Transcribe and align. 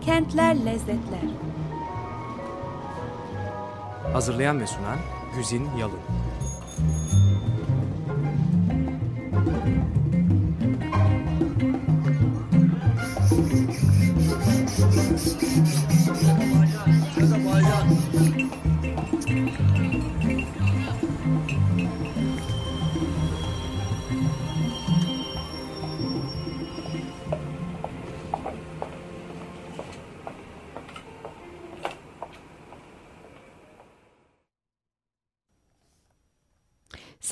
Kentler 0.00 0.56
Lezzetler. 0.66 1.28
Hazırlayan 4.12 4.60
ve 4.60 4.66
sunan 4.66 4.98
Güzin 5.36 5.68
Yalın 5.78 6.00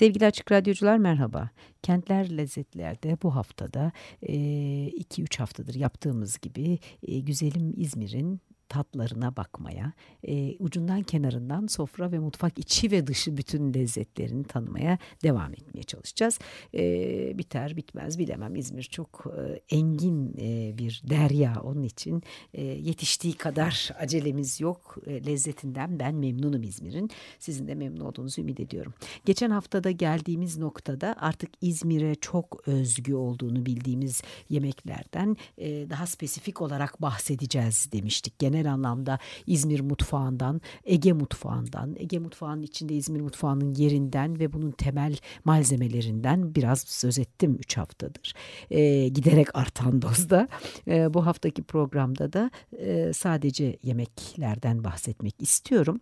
Sevgili 0.07 0.27
Açık 0.27 0.53
Radyocular 0.53 0.97
merhaba. 0.97 1.51
Kentler 1.83 2.37
Lezzetler'de 2.37 3.19
bu 3.23 3.37
haftada 3.37 3.93
2-3 4.23 5.39
haftadır 5.39 5.75
yaptığımız 5.75 6.39
gibi 6.39 6.79
güzelim 7.03 7.73
İzmir'in 7.77 8.41
tatlarına 8.69 9.37
bakmaya, 9.37 9.93
e, 10.23 10.57
ucundan 10.59 11.03
kenarından 11.03 11.67
sofra 11.67 12.13
ve 12.13 12.19
mutfak 12.19 12.59
içi 12.59 12.91
ve 12.91 13.07
dışı 13.07 13.37
bütün 13.37 13.75
lezzetlerini 13.75 14.45
tanımaya 14.45 14.99
devam 15.23 15.53
etmeye 15.53 15.83
çalışacağız. 15.83 16.39
E, 16.75 17.39
biter 17.39 17.77
bitmez 17.77 18.19
bilemem 18.19 18.57
İzmir 18.57 18.83
çok 18.83 19.25
e, 19.39 19.77
engin 19.77 20.35
e, 20.41 20.79
bir 20.79 21.03
derya 21.11 21.61
onun 21.63 21.83
için 21.83 22.23
e, 22.55 22.65
yetiştiği 22.65 23.35
kadar 23.35 23.91
acelemiz 23.99 24.61
yok. 24.61 24.97
E, 25.07 25.27
lezzetinden 25.27 25.99
ben 25.99 26.15
memnunum 26.15 26.63
İzmir'in. 26.63 27.11
Sizin 27.39 27.69
de 27.69 27.75
memnun 27.75 28.01
olduğunuzu 28.01 28.41
ümit 28.41 28.61
ediyorum. 28.61 28.95
Geçen 29.25 29.51
haftada 29.51 29.91
geldiğimiz 29.91 30.59
noktada 30.59 31.17
artık 31.19 31.51
İzmir'e 31.61 32.15
çok 32.15 32.69
özgü 32.69 33.15
olduğunu 33.15 33.67
bildiğimiz 33.67 34.23
yemeklerden 34.49 35.37
e, 35.59 35.91
daha 35.91 36.07
spesifik 36.07 36.63
olarak 36.63 37.03
bahsedeceğiz 37.03 37.89
demiştik. 37.93 38.39
Genel 38.39 38.56
genel 38.57 38.73
anlamda 38.73 39.19
İzmir 39.47 39.81
mutfağından, 39.81 40.61
Ege 40.85 41.13
mutfağından, 41.13 41.97
Ege 41.99 42.19
mutfağının 42.19 42.63
içinde 42.63 42.95
İzmir 42.95 43.21
mutfağının 43.21 43.75
yerinden 43.75 44.39
ve 44.39 44.53
bunun 44.53 44.71
temel 44.71 45.17
malzemelerinden 45.45 46.55
biraz 46.55 46.81
söz 46.81 47.19
ettim 47.19 47.57
3 47.61 47.77
haftadır. 47.77 48.35
E, 48.71 49.09
giderek 49.09 49.57
artan 49.57 50.03
dozda. 50.03 50.49
E, 50.89 51.15
bu 51.15 51.27
haftaki 51.27 51.63
programda 51.63 52.33
da 52.33 52.51
e, 52.79 53.13
sadece 53.13 53.79
yemeklerden 53.83 54.85
bahsetmek 54.85 55.35
istiyorum. 55.43 56.01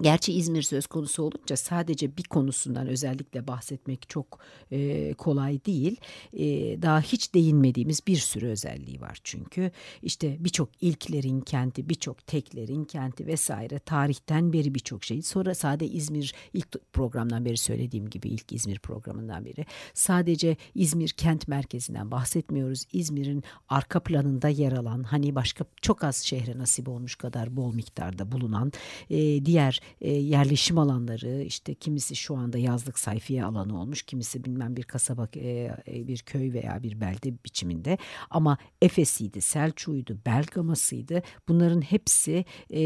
Gerçi 0.00 0.32
İzmir 0.32 0.62
söz 0.62 0.86
konusu 0.86 1.22
olunca 1.22 1.56
sadece 1.56 2.16
bir 2.16 2.22
konusundan 2.22 2.86
özellikle 2.86 3.46
bahsetmek 3.46 4.08
çok 4.08 4.38
e, 4.70 5.14
kolay 5.14 5.64
değil. 5.64 6.00
E, 6.32 6.44
daha 6.82 7.00
hiç 7.00 7.34
değinmediğimiz 7.34 8.06
bir 8.06 8.16
sürü 8.16 8.46
özelliği 8.46 9.00
var 9.00 9.18
çünkü. 9.24 9.70
işte 10.02 10.36
birçok 10.40 10.68
ilklerin 10.80 11.40
kenti, 11.40 11.88
birçok 11.88 12.26
teklerin 12.26 12.84
kenti 12.84 13.26
vesaire 13.26 13.78
tarihten 13.78 14.52
beri 14.52 14.74
birçok 14.74 15.04
şey. 15.04 15.22
Sonra 15.22 15.54
sadece 15.54 15.94
İzmir 15.94 16.34
ilk 16.52 16.92
programdan 16.92 17.44
beri 17.44 17.56
söylediğim 17.56 18.10
gibi 18.10 18.28
ilk 18.28 18.52
İzmir 18.52 18.78
programından 18.78 19.44
beri 19.44 19.66
sadece 19.94 20.56
İzmir 20.74 21.08
kent 21.08 21.48
merkezinden 21.48 22.10
bahsetmiyoruz. 22.10 22.84
İzmir'in 22.92 23.42
arka 23.68 24.00
planında 24.00 24.48
yer 24.48 24.72
alan 24.72 25.02
hani 25.02 25.34
başka 25.34 25.64
çok 25.82 26.04
az 26.04 26.16
şehre 26.16 26.58
nasip 26.58 26.88
olmuş 26.88 27.16
kadar 27.16 27.56
bol 27.56 27.74
miktarda 27.74 28.32
bulunan 28.32 28.72
e, 29.10 29.44
diğer 29.44 29.81
e, 30.00 30.10
yerleşim 30.10 30.78
alanları 30.78 31.42
işte 31.42 31.74
kimisi 31.74 32.16
şu 32.16 32.36
anda 32.36 32.58
yazlık 32.58 32.98
sayfiye 32.98 33.44
alanı 33.44 33.80
olmuş 33.80 34.02
kimisi 34.02 34.44
bilmem 34.44 34.76
bir 34.76 34.82
kasaba 34.82 35.28
e, 35.36 35.48
e, 35.88 36.06
bir 36.06 36.18
köy 36.18 36.52
veya 36.52 36.82
bir 36.82 37.00
belde 37.00 37.44
biçiminde. 37.44 37.98
Ama 38.30 38.58
Efes'iydi 38.82 39.40
Selçuk'uydu 39.40 40.18
Belgama'sıydı. 40.26 41.22
Bunların 41.48 41.80
hepsi 41.80 42.44
e, 42.70 42.80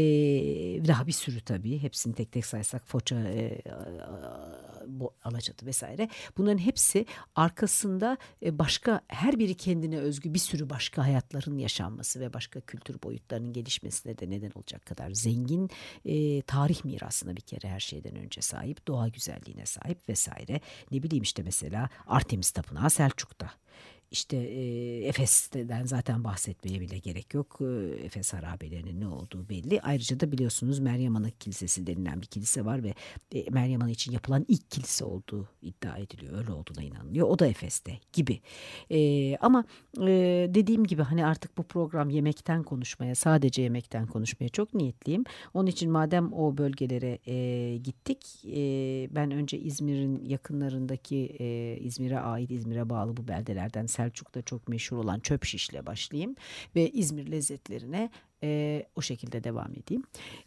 daha 0.87 1.07
bir 1.07 1.11
sürü 1.11 1.41
tabii. 1.41 1.81
Hepsini 1.81 2.13
tek 2.13 2.31
tek 2.31 2.45
saysak 2.45 2.87
Foça 2.87 3.15
e, 3.15 3.61
Alaçatı 5.23 5.65
vesaire. 5.65 6.09
Bunların 6.37 6.57
hepsi 6.57 7.05
arkasında 7.35 8.17
e, 8.45 8.59
başka 8.59 9.01
her 9.07 9.39
biri 9.39 9.55
kendine 9.55 9.97
özgü 9.97 10.33
bir 10.33 10.39
sürü 10.39 10.69
başka 10.69 11.03
hayatların 11.03 11.57
yaşanması 11.57 12.19
ve 12.19 12.33
başka 12.33 12.61
kültür 12.61 13.01
boyutlarının 13.03 13.53
gelişmesine 13.53 14.17
de 14.17 14.29
neden 14.29 14.51
olacak 14.55 14.85
kadar 14.85 15.11
zengin 15.11 15.69
e, 16.05 16.41
tarih 16.41 16.85
mirasına 16.85 17.35
bir 17.35 17.41
kere 17.41 17.69
her 17.69 17.79
şeyden 17.79 18.15
önce 18.15 18.41
sahip 18.41 18.87
doğa 18.87 19.07
güzelliğine 19.07 19.65
sahip 19.65 20.09
vesaire. 20.09 20.61
Ne 20.91 21.03
bileyim 21.03 21.23
işte 21.23 21.43
mesela 21.43 21.89
Artemis 22.07 22.51
Tapınağı 22.51 22.89
Selçuk'ta 22.89 23.51
işte 24.11 24.37
e, 24.37 25.07
Efes'ten 25.07 25.85
zaten 25.85 26.23
bahsetmeye 26.23 26.81
bile 26.81 26.97
gerek 26.97 27.33
yok. 27.33 27.59
E, 27.61 28.05
Efes 28.05 28.33
harabelerinin 28.33 29.01
ne 29.01 29.07
olduğu 29.07 29.49
belli. 29.49 29.81
Ayrıca 29.81 30.19
da 30.19 30.31
biliyorsunuz 30.31 30.79
Meryem 30.79 31.15
Ana 31.15 31.29
Kilisesi 31.29 31.87
denilen 31.87 32.21
bir 32.21 32.25
kilise 32.25 32.65
var 32.65 32.83
ve 32.83 32.93
e, 33.31 33.49
Meryem 33.49 33.81
Ana 33.81 33.91
için 33.91 34.11
yapılan 34.11 34.45
ilk 34.47 34.71
kilise 34.71 35.05
olduğu 35.05 35.49
iddia 35.61 35.97
ediliyor. 35.97 36.37
Öyle 36.37 36.51
olduğuna 36.51 36.83
inanılıyor. 36.83 37.27
O 37.27 37.39
da 37.39 37.47
Efes'te 37.47 37.99
gibi. 38.13 38.39
E, 38.91 39.37
ama 39.37 39.65
e, 40.01 40.47
dediğim 40.49 40.83
gibi 40.83 41.01
hani 41.01 41.25
artık 41.25 41.57
bu 41.57 41.63
program 41.63 42.09
yemekten 42.09 42.63
konuşmaya, 42.63 43.15
sadece 43.15 43.61
yemekten 43.61 44.07
konuşmaya 44.07 44.49
çok 44.49 44.73
niyetliyim. 44.73 45.23
Onun 45.53 45.67
için 45.67 45.91
madem 45.91 46.33
o 46.33 46.57
bölgelere 46.57 47.19
e, 47.25 47.77
gittik, 47.77 48.45
e, 48.45 48.57
ben 49.15 49.31
önce 49.31 49.57
İzmir'in 49.59 50.25
yakınlarındaki 50.25 51.35
e, 51.39 51.77
İzmir'e 51.81 52.19
ait, 52.19 52.51
İzmir'e 52.51 52.89
bağlı 52.89 53.17
bu 53.17 53.27
beldelerden 53.27 53.85
Selçuk'ta 53.97 54.41
çok 54.41 54.67
meşhur 54.67 54.97
olan 54.97 55.19
çöp 55.19 55.45
şişle 55.45 55.85
başlayayım 55.85 56.35
ve 56.75 56.89
İzmir 56.89 57.31
lezzetlerine 57.31 58.09
e, 58.43 58.83
o 58.95 59.01
şekilde 59.01 59.43
devam 59.43 59.71
edeyim. 59.71 60.03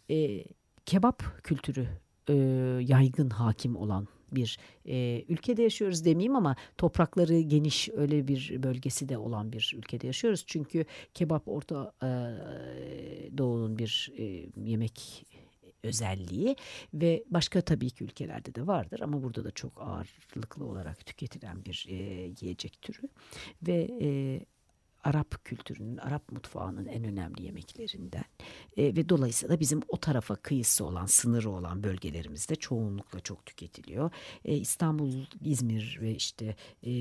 E, 0.09 0.43
kebap 0.85 1.23
kültürü 1.43 1.87
e, 2.29 2.33
yaygın 2.87 3.29
hakim 3.29 3.75
olan 3.75 4.07
bir 4.31 4.59
e, 4.85 5.25
ülkede 5.29 5.61
yaşıyoruz 5.61 6.05
demeyeyim 6.05 6.35
ama 6.35 6.55
toprakları 6.77 7.39
geniş 7.39 7.89
öyle 7.89 8.27
bir 8.27 8.63
bölgesi 8.63 9.09
de 9.09 9.17
olan 9.17 9.53
bir 9.53 9.73
ülkede 9.77 10.07
yaşıyoruz. 10.07 10.43
Çünkü 10.47 10.85
kebap 11.13 11.47
Orta 11.47 11.93
e, 12.03 12.07
Doğu'nun 13.37 13.77
bir 13.77 14.11
e, 14.17 14.45
yemek 14.69 15.25
özelliği 15.83 16.55
ve 16.93 17.23
başka 17.29 17.61
tabii 17.61 17.89
ki 17.89 18.03
ülkelerde 18.03 18.55
de 18.55 18.67
vardır 18.67 18.99
ama 18.99 19.23
burada 19.23 19.43
da 19.43 19.51
çok 19.51 19.81
ağırlıklı 19.81 20.65
olarak 20.65 21.05
tüketilen 21.05 21.65
bir 21.65 21.85
e, 21.89 21.93
yiyecek 22.41 22.81
türü 22.81 23.09
ve 23.67 23.89
e, 24.01 24.39
Arap 25.03 25.45
kültürünün, 25.45 25.97
Arap 25.97 26.31
mutfağının 26.31 26.85
en 26.85 27.03
önemli 27.03 27.43
yemeklerinden 27.43 28.23
e, 28.77 28.83
ve 28.95 29.09
dolayısıyla 29.09 29.59
bizim 29.59 29.81
o 29.87 29.97
tarafa 29.97 30.35
kıyısı 30.35 30.85
olan, 30.85 31.05
sınırı 31.05 31.49
olan 31.49 31.83
bölgelerimizde 31.83 32.55
çoğunlukla 32.55 33.19
çok 33.19 33.45
tüketiliyor. 33.45 34.11
E, 34.45 34.55
İstanbul, 34.55 35.11
İzmir 35.45 35.99
ve 36.01 36.15
işte 36.15 36.55
e, 36.83 36.91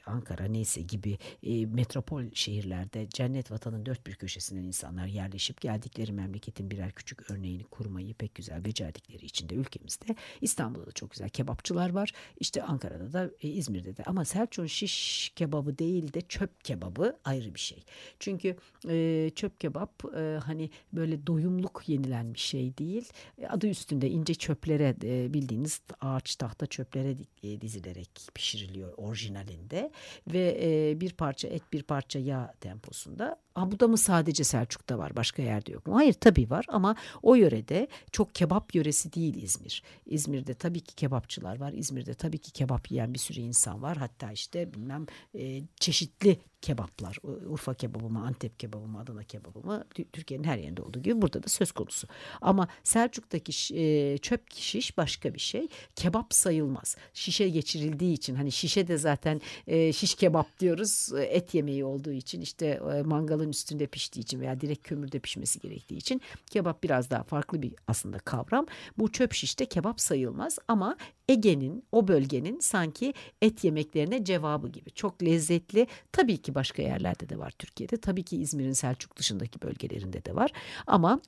Ankara 0.00 0.44
neyse 0.44 0.82
gibi 0.82 1.18
e, 1.42 1.66
metropol 1.66 2.22
şehirlerde 2.34 3.08
cennet 3.08 3.50
vatanın 3.50 3.86
dört 3.86 4.06
bir 4.06 4.14
köşesinden 4.14 4.62
insanlar 4.62 5.06
yerleşip 5.06 5.60
geldikleri 5.60 6.12
memleketin 6.12 6.70
birer 6.70 6.92
küçük 6.92 7.30
örneğini 7.30 7.64
kurmayı 7.64 8.14
pek 8.14 8.34
güzel 8.34 8.64
becerdikleri 8.64 9.24
için 9.24 9.48
de 9.48 9.54
ülkemizde 9.54 10.16
İstanbul'da 10.40 10.86
da 10.86 10.92
çok 10.92 11.10
güzel 11.10 11.28
kebapçılar 11.28 11.90
var. 11.90 12.12
İşte 12.40 12.62
Ankara'da 12.62 13.12
da 13.12 13.30
e, 13.42 13.48
İzmir'de 13.48 13.96
de 13.96 14.02
ama 14.04 14.24
Selçuk'un 14.24 14.66
şiş 14.66 15.32
kebabı 15.36 15.78
değil 15.78 16.12
de 16.12 16.20
çöp 16.20 16.64
kebabı 16.64 17.18
ayrı 17.24 17.45
ayrı 17.46 17.54
bir 17.54 17.60
şey. 17.60 17.84
Çünkü 18.18 18.56
e, 18.88 19.30
çöp 19.34 19.60
kebap 19.60 20.04
e, 20.16 20.38
hani 20.44 20.70
böyle 20.92 21.26
doyumluk 21.26 21.82
yenilen 21.86 22.34
bir 22.34 22.38
şey 22.38 22.78
değil. 22.78 23.08
E, 23.38 23.46
adı 23.46 23.68
üstünde 23.68 24.08
ince 24.10 24.34
çöplere 24.34 24.94
e, 25.04 25.34
bildiğiniz 25.34 25.80
ağaç 26.00 26.36
tahta 26.36 26.66
çöplere 26.66 27.16
e, 27.42 27.60
dizilerek 27.60 28.10
pişiriliyor 28.34 28.92
orijinalinde 28.96 29.90
ve 30.26 30.58
e, 30.62 31.00
bir 31.00 31.12
parça 31.12 31.48
et 31.48 31.62
bir 31.72 31.82
parça 31.82 32.18
yağ 32.18 32.54
temposunda 32.60 33.38
Ha, 33.56 33.72
bu 33.72 33.80
da 33.80 33.88
mı 33.88 33.98
sadece 33.98 34.44
Selçuk'ta 34.44 34.98
var 34.98 35.16
başka 35.16 35.42
yerde 35.42 35.72
yok 35.72 35.86
mu? 35.86 35.96
Hayır 35.96 36.12
tabii 36.12 36.50
var 36.50 36.64
ama 36.68 36.96
o 37.22 37.34
yörede 37.34 37.88
çok 38.12 38.34
kebap 38.34 38.74
yöresi 38.74 39.12
değil 39.12 39.42
İzmir. 39.42 39.82
İzmir'de 40.06 40.54
tabii 40.54 40.80
ki 40.80 40.94
kebapçılar 40.94 41.60
var. 41.60 41.72
İzmir'de 41.72 42.14
tabii 42.14 42.38
ki 42.38 42.52
kebap 42.52 42.90
yiyen 42.90 43.14
bir 43.14 43.18
sürü 43.18 43.40
insan 43.40 43.82
var. 43.82 43.96
Hatta 43.96 44.32
işte 44.32 44.74
bilmem 44.74 45.06
e, 45.34 45.62
çeşitli 45.80 46.38
kebaplar. 46.62 47.18
Urfa 47.46 47.74
kebabı 47.74 48.08
mı, 48.08 48.24
Antep 48.26 48.58
kebabı 48.58 48.86
mı, 48.86 49.00
Adana 49.00 49.22
kebabı 49.22 49.66
mı 49.66 49.84
Türkiye'nin 50.12 50.44
her 50.44 50.58
yerinde 50.58 50.82
olduğu 50.82 51.02
gibi 51.02 51.22
burada 51.22 51.42
da 51.42 51.48
söz 51.48 51.72
konusu. 51.72 52.08
Ama 52.40 52.68
Selçuk'taki 52.84 53.76
e, 53.76 54.18
çöp 54.18 54.54
şiş 54.54 54.98
başka 54.98 55.34
bir 55.34 55.38
şey. 55.38 55.68
Kebap 55.96 56.34
sayılmaz. 56.34 56.96
Şişe 57.14 57.48
geçirildiği 57.48 58.12
için 58.12 58.34
hani 58.34 58.52
şişe 58.52 58.88
de 58.88 58.98
zaten 58.98 59.40
e, 59.66 59.92
şiş 59.92 60.14
kebap 60.14 60.60
diyoruz. 60.60 61.12
Et 61.16 61.54
yemeği 61.54 61.84
olduğu 61.84 62.12
için 62.12 62.40
işte 62.40 62.66
e, 62.66 63.02
mangalın 63.02 63.48
üstünde 63.48 63.86
piştiği 63.86 64.22
için 64.22 64.40
veya 64.40 64.60
direkt 64.60 64.88
kömürde 64.88 65.18
pişmesi 65.18 65.60
gerektiği 65.60 65.96
için 65.96 66.20
kebap 66.46 66.82
biraz 66.82 67.10
daha 67.10 67.22
farklı 67.22 67.62
bir 67.62 67.74
aslında 67.86 68.18
kavram. 68.18 68.66
Bu 68.98 69.12
çöp 69.12 69.32
şişte 69.32 69.66
kebap 69.66 70.00
sayılmaz 70.00 70.58
ama 70.68 70.96
Ege'nin 71.28 71.84
o 71.92 72.08
bölgenin 72.08 72.60
sanki 72.60 73.14
et 73.42 73.64
yemeklerine 73.64 74.24
cevabı 74.24 74.68
gibi. 74.68 74.90
Çok 74.90 75.22
lezzetli. 75.22 75.86
Tabii 76.12 76.38
ki 76.38 76.54
başka 76.56 76.82
yerlerde 76.82 77.28
de 77.28 77.38
var 77.38 77.52
Türkiye'de. 77.58 77.96
Tabii 77.96 78.22
ki 78.22 78.36
İzmir'in 78.36 78.72
Selçuk 78.72 79.16
dışındaki 79.16 79.62
bölgelerinde 79.62 80.24
de 80.24 80.34
var. 80.34 80.52
Ama 80.86 81.20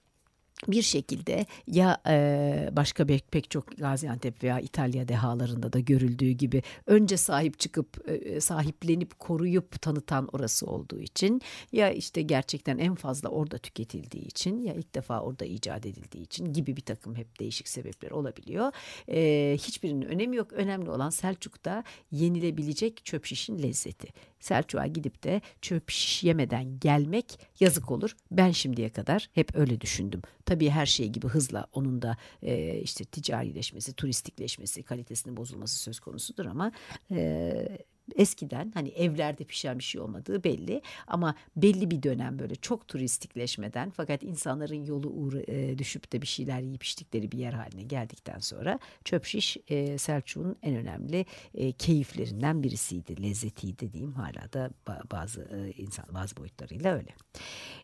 bir 0.69 0.82
şekilde 0.82 1.46
ya 1.66 2.00
e, 2.08 2.69
başka 2.72 3.06
pek, 3.06 3.50
çok 3.50 3.78
Gaziantep 3.78 4.42
veya 4.42 4.60
İtalya 4.60 5.08
dehalarında 5.08 5.72
da 5.72 5.78
görüldüğü 5.78 6.30
gibi 6.30 6.62
önce 6.86 7.16
sahip 7.16 7.58
çıkıp 7.58 8.10
e, 8.10 8.40
sahiplenip 8.40 9.19
koruyup 9.19 9.82
tanıtan 9.82 10.28
orası 10.32 10.66
olduğu 10.66 11.00
için 11.00 11.42
ya 11.72 11.90
işte 11.90 12.22
gerçekten 12.22 12.78
en 12.78 12.94
fazla 12.94 13.28
orada 13.28 13.58
tüketildiği 13.58 14.25
için 14.25 14.58
ya 14.62 14.75
ilk 14.75 14.94
defa 14.94 15.20
orada 15.20 15.44
icat 15.44 15.86
edildiği 15.86 16.25
için 16.25 16.52
gibi 16.52 16.76
bir 16.76 16.82
takım 16.82 17.14
hep 17.14 17.40
değişik 17.40 17.69
sebepler 17.69 18.10
olabiliyor. 18.10 18.72
E, 19.08 19.56
hiçbirinin 19.58 20.02
önemi 20.02 20.36
yok. 20.36 20.52
Önemli 20.52 20.90
olan 20.90 21.10
Selçuk'ta 21.10 21.84
yenilebilecek 22.10 23.04
çöp 23.04 23.26
şişin 23.26 23.62
lezzeti. 23.62 24.08
Selçuk'a 24.40 24.87
gidip 24.87 25.25
de 25.25 25.40
çöp 25.62 25.90
şiş 25.90 26.25
yemeden 26.25 26.79
gelmek 26.81 27.38
yazık 27.61 27.90
olur. 27.90 28.17
Ben 28.31 28.50
şimdiye 28.50 28.88
kadar 28.88 29.31
hep 29.32 29.56
öyle 29.56 29.81
düşündüm. 29.81 30.23
Tabii 30.46 30.70
her 30.70 30.87
şey 30.87 31.08
gibi 31.08 31.26
hızla 31.26 31.67
onun 31.73 32.02
da 32.02 32.17
e, 32.43 32.81
işte 32.81 33.05
ticarileşmesi, 33.05 33.93
turistikleşmesi, 33.93 34.82
kalitesinin 34.82 35.37
bozulması 35.37 35.79
söz 35.79 36.00
konusudur 36.00 36.46
ama 36.46 36.73
e, 37.11 37.79
eskiden 38.16 38.70
hani 38.75 38.88
evlerde 38.88 39.44
pişen 39.44 39.78
bir 39.78 39.84
şey 39.84 40.00
olmadığı 40.00 40.44
belli 40.44 40.82
ama 41.06 41.34
belli 41.56 41.90
bir 41.90 42.02
dönem 42.02 42.38
böyle 42.38 42.55
çok 42.55 42.88
turistikleşmeden 42.88 43.90
fakat 43.90 44.22
insanların 44.22 44.84
yolu 44.84 45.08
uğra, 45.08 45.40
e, 45.40 45.78
düşüp 45.78 46.12
de 46.12 46.22
bir 46.22 46.26
şeyler 46.26 46.60
yiyip 46.60 46.84
içtikleri 46.84 47.32
bir 47.32 47.38
yer 47.38 47.52
haline 47.52 47.82
geldikten 47.82 48.38
sonra 48.38 48.78
çöp 49.05 49.25
şiş 49.25 49.56
e, 49.69 49.99
Selçuk'un 49.99 50.56
en 50.62 50.76
önemli 50.76 51.26
e, 51.55 51.72
keyiflerinden 51.72 52.62
birisiydi, 52.62 53.22
lezzetiydi 53.22 53.93
diyeyim 53.93 54.12
hala 54.12 54.52
da 54.52 54.70
bazı 55.12 55.40
e, 55.40 55.72
insan 55.82 56.04
bazı 56.14 56.37
boyutlarıyla 56.37 56.94
öyle. 56.94 57.14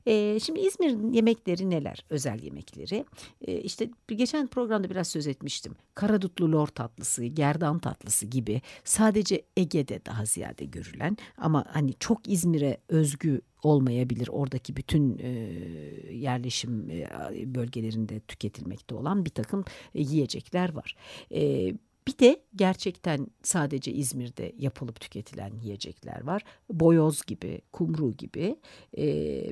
E, 0.07 0.41
şimdi 0.41 0.61
İzmir'in 0.61 1.13
yemekleri 1.13 1.71
neler? 1.71 2.05
Özel 2.11 2.43
yemekleri. 2.43 3.05
E, 3.47 3.61
işte 3.61 3.91
geçen 4.09 4.47
programda 4.47 4.91
biraz 4.91 5.09
söz 5.09 5.27
etmiştim. 5.27 5.77
Karadutlu 5.95 6.53
lor 6.53 6.67
tatlısı, 6.67 7.25
gerdan 7.25 7.79
tatlısı 7.79 8.27
gibi 8.27 8.63
sadece 8.85 9.43
Ege'de 9.57 10.07
daha 10.07 10.14
ziyade 10.25 10.65
görülen 10.65 11.17
ama 11.39 11.65
hani 11.69 11.95
çok 12.01 12.29
İzmir'e 12.29 12.79
özgü 12.89 13.41
olmayabilir. 13.63 14.29
Oradaki 14.33 14.77
bütün 14.77 15.19
e, 15.19 15.29
yerleşim 16.13 16.91
e, 16.91 17.09
bölgelerinde 17.55 18.21
tüketilmekte 18.21 18.95
olan 18.95 19.25
bir 19.25 19.31
takım 19.31 19.65
e, 19.95 20.03
yiyecekler 20.03 20.75
var. 20.75 20.97
E, 21.35 21.73
bir 22.07 22.19
de 22.19 22.43
gerçekten 22.57 23.27
sadece 23.43 23.93
İzmir'de 23.93 24.53
yapılıp 24.59 25.01
tüketilen 25.01 25.53
yiyecekler 25.63 26.25
var. 26.25 26.43
Boyoz 26.71 27.23
gibi, 27.23 27.61
kumru 27.73 28.13
gibi 28.13 28.57
e, 28.97 29.07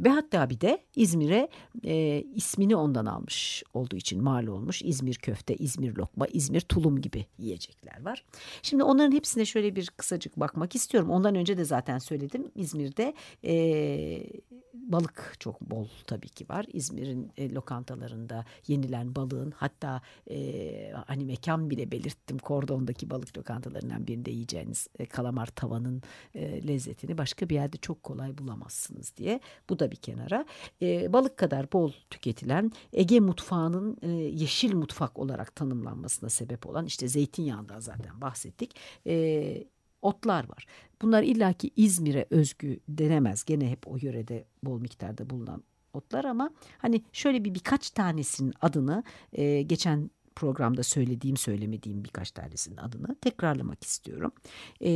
ve 0.04 0.08
hatta 0.08 0.50
bir 0.50 0.60
de 0.60 0.84
İzmir'e 0.96 1.48
e, 1.84 2.24
ismini 2.34 2.76
ondan 2.76 3.06
almış 3.06 3.62
olduğu 3.74 3.96
için 3.96 4.22
mal 4.22 4.46
olmuş 4.46 4.82
İzmir 4.82 5.14
köfte, 5.14 5.54
İzmir 5.56 5.96
lokma, 5.96 6.26
İzmir 6.26 6.60
tulum 6.60 7.00
gibi 7.00 7.26
yiyecekler 7.38 8.04
var. 8.04 8.24
Şimdi 8.62 8.82
onların 8.82 9.12
hepsine 9.12 9.44
şöyle 9.44 9.76
bir 9.76 9.86
kısacık 9.86 10.40
bakmak 10.40 10.74
istiyorum. 10.74 11.10
Ondan 11.10 11.34
önce 11.34 11.56
de 11.56 11.64
zaten 11.64 11.98
söyledim 11.98 12.50
İzmir'de 12.54 13.14
e, 13.44 14.26
balık 14.74 15.34
çok 15.38 15.60
bol 15.60 15.88
tabii 16.06 16.28
ki 16.28 16.48
var. 16.48 16.66
İzmir'in 16.72 17.32
e, 17.36 17.52
lokantalarında 17.54 18.44
yenilen 18.66 19.14
balığın 19.14 19.52
hatta 19.56 20.02
e, 20.30 20.92
hani 21.06 21.24
mekan 21.24 21.70
bile 21.70 21.90
belirttim 21.90 22.38
Kordon'daki 22.42 23.10
balık 23.10 23.38
lokantalarından 23.38 24.06
birinde 24.06 24.30
yiyeceğiniz 24.30 24.88
e, 24.98 25.06
kalamar 25.06 25.46
tavanın 25.46 26.02
e, 26.34 26.68
lezzetini 26.68 27.18
başka 27.18 27.48
bir 27.48 27.54
yerde 27.54 27.76
çok 27.76 28.02
kolay 28.02 28.38
bulamazsınız 28.38 29.16
diye. 29.16 29.40
Bu 29.70 29.78
da 29.78 29.90
bir 29.90 29.96
kenara. 29.96 30.46
E, 30.82 31.12
balık 31.12 31.36
kadar 31.36 31.72
bol 31.72 31.92
tüketilen 32.10 32.72
Ege 32.92 33.20
mutfağının 33.20 33.96
e, 34.02 34.08
yeşil 34.10 34.74
mutfak 34.74 35.18
olarak 35.18 35.56
tanımlanmasına 35.56 36.30
sebep 36.30 36.66
olan 36.66 36.86
işte 36.86 37.08
zeytinyağından 37.08 37.80
zaten 37.80 38.20
bahsettik. 38.20 38.76
E, 39.06 39.64
otlar 40.02 40.48
var. 40.48 40.66
Bunlar 41.02 41.22
illaki 41.22 41.70
İzmir'e 41.76 42.26
özgü 42.30 42.80
denemez. 42.88 43.44
Gene 43.44 43.70
hep 43.70 43.88
o 43.88 43.96
yörede 44.00 44.44
bol 44.62 44.80
miktarda 44.80 45.30
bulunan 45.30 45.62
otlar 45.92 46.24
ama 46.24 46.50
hani 46.78 47.02
şöyle 47.12 47.44
bir 47.44 47.54
birkaç 47.54 47.90
tanesinin 47.90 48.54
adını 48.60 49.04
e, 49.32 49.62
geçen 49.62 50.10
programda 50.36 50.82
söylediğim 50.82 51.36
söylemediğim 51.36 52.04
birkaç 52.04 52.30
tanesinin 52.30 52.76
adını 52.76 53.14
tekrarlamak 53.14 53.84
istiyorum. 53.84 54.32
Ee, 54.80 54.90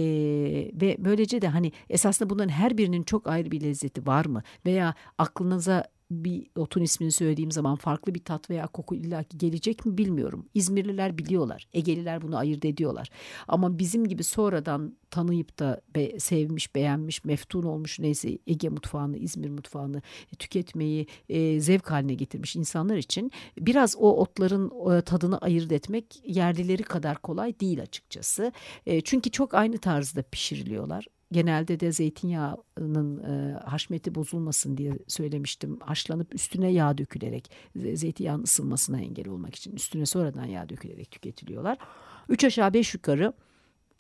ve 0.75 0.97
böylece 0.99 1.43
de 1.43 1.49
hani 1.49 1.73
esasında 1.91 2.31
bunların 2.31 2.49
her 2.53 2.79
birinin 2.79 3.03
çok 3.03 3.27
ayrı 3.27 3.51
bir 3.51 3.61
lezzeti 3.61 4.07
var 4.07 4.27
mı? 4.27 4.43
Veya 4.67 4.95
aklınıza 5.19 5.85
bir 6.11 6.47
otun 6.57 6.83
ismini 6.83 7.13
söylediğim 7.13 7.53
zaman 7.53 7.77
farklı 7.77 8.15
bir 8.15 8.25
tat 8.25 8.51
veya 8.51 8.67
koku 8.67 8.95
illaki 8.95 9.39
gelecek 9.39 9.87
mi 9.87 9.99
bilmiyorum. 9.99 10.47
İzmirliler 10.55 11.19
biliyorlar. 11.19 11.69
Egeliler 11.73 12.23
bunu 12.23 12.37
ayırt 12.37 12.65
ediyorlar. 12.65 13.11
Ama 13.49 13.79
bizim 13.79 14.09
gibi 14.09 14.25
sonradan 14.25 14.97
tanıyıp 15.11 15.59
da 15.59 15.81
be, 15.97 16.21
sevmiş, 16.21 16.75
beğenmiş, 16.75 17.25
meftun 17.25 17.63
olmuş 17.63 17.99
neyse 17.99 18.39
Ege 18.47 18.69
mutfağını, 18.69 19.19
İzmir 19.19 19.51
mutfağını 19.51 20.03
tüketmeyi 20.39 21.07
e, 21.29 21.61
zevk 21.61 21.91
haline 21.91 22.15
getirmiş 22.15 22.57
insanlar 22.57 22.97
için 22.97 23.33
biraz 23.59 23.97
o 23.97 24.17
otların 24.17 24.97
e, 24.97 25.03
tadını 25.03 25.39
ayırt 25.39 25.73
etmek 25.73 26.23
yerlileri 26.25 26.83
kadar 26.83 27.19
kolay 27.19 27.61
değil 27.61 27.83
açıkçası. 27.83 28.53
E, 28.87 29.01
çünkü 29.01 29.31
çok 29.31 29.55
aynı 29.55 29.79
tarzda 29.79 30.23
pişiriliyorlar 30.23 31.07
genelde 31.33 31.81
de 31.81 31.93
zeytinyağının 31.93 33.25
e, 33.25 33.53
haşmeti 33.65 34.15
bozulmasın 34.15 34.77
diye 34.77 34.93
söylemiştim. 35.09 35.79
Haşlanıp 35.81 36.35
üstüne 36.35 36.73
yağ 36.73 36.99
dökülerek 36.99 37.51
zeytinyağının 37.95 38.43
ısınmasına 38.43 39.01
engel 39.01 39.29
olmak 39.29 39.55
için 39.55 39.73
üstüne 39.73 40.07
sonradan 40.07 40.45
yağ 40.45 40.69
dökülerek 40.69 41.11
tüketiliyorlar. 41.11 41.79
Üç 42.29 42.45
aşağı 42.45 42.75
beş 42.75 42.95
yukarı 42.95 43.33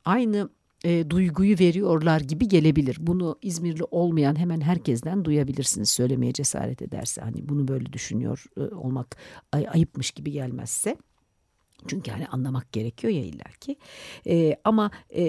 aynı 0.05 0.51
e, 0.85 1.11
duyguyu 1.11 1.59
veriyorlar 1.59 2.21
gibi 2.21 2.49
gelebilir. 2.49 2.97
Bunu 3.01 3.39
İzmirli 3.43 3.85
olmayan 3.91 4.39
hemen 4.39 4.61
herkesten 4.61 5.25
duyabilirsiniz 5.25 5.91
söylemeye 5.91 6.33
cesaret 6.33 6.83
ederse. 6.83 7.21
Hani 7.21 7.49
bunu 7.49 7.69
böyle 7.69 7.93
düşünüyor 7.93 8.45
e, 8.57 8.61
olmak 8.61 9.17
ay, 9.53 9.67
ayıpmış 9.69 10.11
gibi 10.11 10.33
gelmezse. 10.33 10.97
Çünkü 11.87 12.11
hani 12.11 12.27
anlamak 12.27 12.73
gerekiyor 12.73 13.13
ya 13.13 13.21
illaki. 13.21 13.77
E, 14.27 14.57
ama 14.65 14.91
e, 15.11 15.25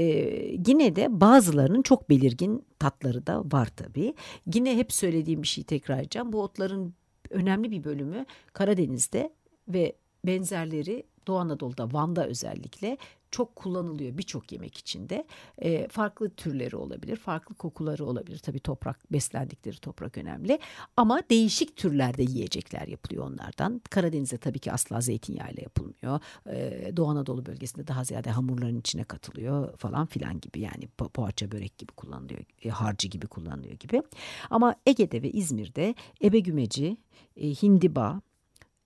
yine 0.67 0.95
de 0.95 1.21
bazılarının 1.21 1.81
çok 1.81 2.09
belirgin 2.09 2.65
tatları 2.79 3.27
da 3.27 3.43
var 3.51 3.67
tabii. 3.75 4.13
Yine 4.53 4.77
hep 4.77 4.93
söylediğim 4.93 5.43
bir 5.43 5.47
şeyi 5.47 5.65
tekrar 5.65 5.99
edeceğim. 5.99 6.33
Bu 6.33 6.41
otların 6.41 6.93
önemli 7.29 7.71
bir 7.71 7.83
bölümü 7.83 8.25
Karadeniz'de 8.53 9.33
ve 9.67 9.95
benzerleri 10.25 11.03
Doğu 11.27 11.37
Anadolu'da 11.37 11.93
Van'da 11.93 12.27
özellikle 12.27 12.97
çok 13.31 13.55
kullanılıyor 13.55 14.17
birçok 14.17 14.51
yemek 14.51 14.77
içinde. 14.77 15.25
E, 15.57 15.87
farklı 15.87 16.29
türleri 16.29 16.75
olabilir, 16.75 17.15
farklı 17.15 17.55
kokuları 17.55 18.05
olabilir. 18.05 18.37
Tabii 18.37 18.59
toprak, 18.59 19.11
beslendikleri 19.11 19.77
toprak 19.77 20.17
önemli. 20.17 20.59
Ama 20.97 21.21
değişik 21.29 21.77
türlerde 21.77 22.23
yiyecekler 22.23 22.87
yapılıyor 22.87 23.27
onlardan. 23.27 23.81
Karadeniz'de 23.89 24.37
tabii 24.37 24.59
ki 24.59 24.71
asla 24.71 25.01
zeytinyağıyla 25.01 25.63
yapılmıyor. 25.63 26.19
E, 26.49 26.91
Doğu 26.97 27.07
Anadolu 27.07 27.45
bölgesinde 27.45 27.87
daha 27.87 28.03
ziyade 28.03 28.29
hamurların 28.29 28.79
içine 28.79 29.03
katılıyor 29.03 29.77
falan 29.77 30.05
filan 30.05 30.39
gibi. 30.39 30.59
Yani 30.59 30.87
po 30.97 31.09
poğaça 31.09 31.51
börek 31.51 31.77
gibi 31.77 31.91
kullanılıyor, 31.91 32.39
e, 32.63 32.69
harcı 32.69 33.07
gibi 33.07 33.27
kullanılıyor 33.27 33.75
gibi. 33.75 34.01
Ama 34.49 34.75
Ege'de 34.85 35.21
ve 35.21 35.31
İzmir'de 35.31 35.95
ebegümeci, 36.23 36.97
e, 37.35 37.49
hindiba, 37.49 38.21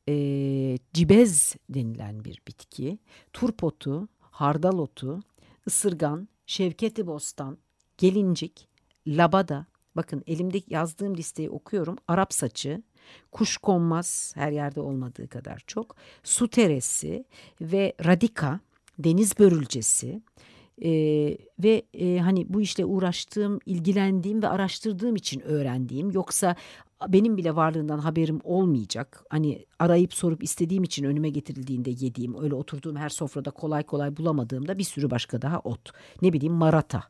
e, 0.10 0.78
cibez 0.94 1.56
denilen 1.70 2.26
bir 2.26 2.42
bitki, 2.48 3.00
turpotu, 3.34 4.08
hardal 4.32 4.78
otu, 4.78 5.20
ısırgan, 5.68 6.28
şevketi 6.46 7.08
bostan, 7.08 7.58
gelincik, 7.98 8.68
labada, 9.08 9.66
bakın 9.96 10.24
elimde 10.28 10.62
yazdığım 10.68 11.18
listeyi 11.18 11.50
okuyorum. 11.50 11.98
Arap 12.08 12.34
saçı, 12.34 12.84
kuş 13.32 13.58
konmaz 13.58 14.32
her 14.36 14.52
yerde 14.52 14.82
olmadığı 14.82 15.28
kadar 15.28 15.64
çok, 15.68 15.96
su 16.24 16.48
teresi 16.48 17.26
ve 17.62 17.94
radika, 18.06 18.60
deniz 19.00 19.40
börülcesi, 19.40 20.22
ee, 20.84 21.38
ve 21.60 21.84
e, 21.94 22.20
hani 22.20 22.54
bu 22.54 22.62
işle 22.62 22.86
uğraştığım, 22.86 23.60
ilgilendiğim 23.66 24.42
ve 24.42 24.48
araştırdığım 24.48 25.16
için 25.16 25.40
öğrendiğim 25.42 26.12
yoksa 26.12 26.56
benim 27.08 27.38
bile 27.38 27.56
varlığından 27.56 28.00
haberim 28.00 28.40
olmayacak. 28.44 29.24
Hani 29.30 29.66
arayıp 29.80 30.14
sorup 30.14 30.44
istediğim 30.44 30.84
için 30.84 31.04
önüme 31.04 31.30
getirildiğinde 31.30 31.90
yediğim, 31.90 32.44
öyle 32.44 32.56
oturduğum 32.56 32.96
her 32.96 33.10
sofrada 33.10 33.52
kolay 33.52 33.84
kolay 33.84 34.18
bulamadığımda 34.18 34.78
bir 34.78 34.84
sürü 34.84 35.12
başka 35.12 35.42
daha 35.42 35.60
ot. 35.60 35.92
Ne 36.22 36.34
bileyim 36.34 36.54
marata, 36.54 37.04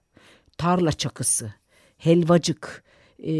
tarla 0.57 0.91
çakısı, 0.91 1.53
helvacık, 1.97 2.83
e, 3.19 3.33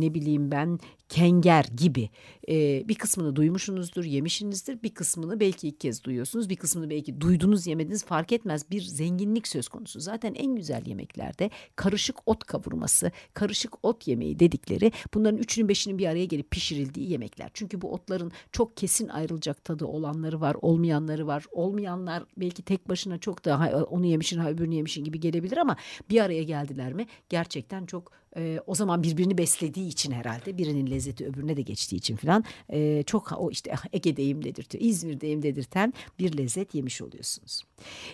ne 0.00 0.14
bileyim 0.14 0.50
ben 0.50 0.78
kenger 1.12 1.64
gibi 1.76 2.10
e, 2.48 2.88
bir 2.88 2.94
kısmını 2.94 3.36
duymuşsunuzdur, 3.36 4.04
yemişsinizdir. 4.04 4.82
Bir 4.82 4.94
kısmını 4.94 5.40
belki 5.40 5.68
ilk 5.68 5.80
kez 5.80 6.04
duyuyorsunuz, 6.04 6.48
bir 6.48 6.56
kısmını 6.56 6.90
belki 6.90 7.20
duydunuz, 7.20 7.66
yemediniz 7.66 8.04
fark 8.04 8.32
etmez. 8.32 8.70
Bir 8.70 8.82
zenginlik 8.82 9.48
söz 9.48 9.68
konusu. 9.68 10.00
Zaten 10.00 10.34
en 10.34 10.56
güzel 10.56 10.86
yemeklerde 10.86 11.50
karışık 11.76 12.16
ot 12.26 12.44
kavurması, 12.44 13.12
karışık 13.34 13.84
ot 13.84 14.08
yemeği 14.08 14.38
dedikleri 14.38 14.92
bunların 15.14 15.38
üçünün 15.38 15.68
beşinin 15.68 15.98
bir 15.98 16.06
araya 16.06 16.24
gelip 16.24 16.50
pişirildiği 16.50 17.10
yemekler. 17.10 17.50
Çünkü 17.54 17.80
bu 17.80 17.92
otların 17.92 18.32
çok 18.52 18.76
kesin 18.76 19.08
ayrılacak 19.08 19.64
tadı 19.64 19.84
olanları 19.84 20.40
var, 20.40 20.56
olmayanları 20.62 21.26
var. 21.26 21.44
Olmayanlar 21.50 22.22
belki 22.36 22.62
tek 22.62 22.88
başına 22.88 23.18
çok 23.18 23.44
da 23.44 23.86
onu 23.90 24.06
yemişin 24.06 24.38
ha 24.38 24.50
öbürünü 24.50 24.74
yemişin 24.74 25.04
gibi 25.04 25.20
gelebilir 25.20 25.56
ama 25.56 25.76
bir 26.10 26.20
araya 26.20 26.42
geldiler 26.42 26.92
mi 26.92 27.06
gerçekten 27.28 27.86
çok 27.86 28.22
e, 28.36 28.60
o 28.66 28.74
zaman 28.74 29.02
birbirini 29.02 29.38
beslediği 29.38 29.88
için 29.88 30.12
herhalde 30.12 30.58
birinin 30.58 30.90
lezzeti 31.02 31.26
öbürüne 31.26 31.56
de 31.56 31.62
geçtiği 31.62 31.96
için 31.96 32.16
falan 32.16 32.44
e, 32.72 33.02
çok 33.06 33.32
o 33.38 33.50
işte 33.50 33.74
Ege'deyim 33.92 34.44
dedirtiyor, 34.44 34.84
İzmir'deyim 34.84 35.42
dedirten 35.42 35.94
bir 36.18 36.38
lezzet 36.38 36.74
yemiş 36.74 37.02
oluyorsunuz. 37.02 37.62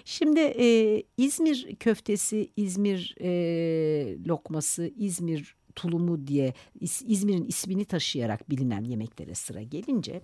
Şimdi 0.04 0.40
e, 0.40 1.02
İzmir 1.16 1.76
köftesi, 1.76 2.48
İzmir 2.56 3.14
e, 3.20 3.30
lokması, 4.26 4.92
İzmir 4.96 5.56
tulumu 5.74 6.26
diye 6.26 6.54
İzmir'in 7.06 7.44
ismini 7.44 7.84
taşıyarak 7.84 8.50
bilinen 8.50 8.84
yemeklere 8.84 9.34
sıra 9.34 9.62
gelince 9.62 10.20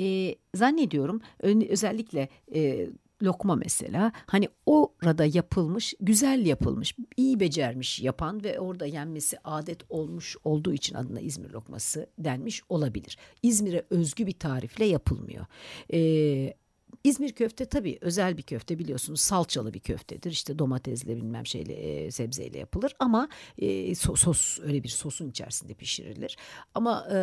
e, 0.00 0.34
zannediyorum 0.54 1.20
özellikle 1.68 2.28
e, 2.54 2.88
lokma 3.22 3.56
mesela 3.56 4.12
hani 4.26 4.48
orada 4.66 5.24
yapılmış 5.24 5.94
güzel 6.00 6.46
yapılmış 6.46 6.96
iyi 7.16 7.40
becermiş 7.40 8.00
yapan 8.00 8.44
ve 8.44 8.60
orada 8.60 8.86
yenmesi 8.86 9.38
adet 9.44 9.80
olmuş 9.88 10.36
olduğu 10.44 10.72
için 10.72 10.94
adına 10.94 11.20
İzmir 11.20 11.50
lokması 11.50 12.06
denmiş 12.18 12.62
olabilir. 12.68 13.18
İzmir'e 13.42 13.84
özgü 13.90 14.26
bir 14.26 14.32
tarifle 14.32 14.84
yapılmıyor. 14.84 15.46
Ee, 15.92 16.54
İzmir 17.04 17.32
köfte 17.32 17.64
tabii 17.64 17.98
özel 18.00 18.36
bir 18.36 18.42
köfte 18.42 18.78
biliyorsunuz 18.78 19.20
salçalı 19.20 19.74
bir 19.74 19.80
köftedir. 19.80 20.30
İşte 20.30 20.58
domatesle 20.58 21.16
bilmem 21.16 21.46
şeyle 21.46 21.72
e, 21.72 22.10
sebzeyle 22.10 22.58
yapılır 22.58 22.96
ama 22.98 23.28
e, 23.58 23.94
sos 23.94 24.58
öyle 24.62 24.82
bir 24.82 24.88
sosun 24.88 25.30
içerisinde 25.30 25.74
pişirilir. 25.74 26.36
Ama 26.74 27.06
e, 27.10 27.16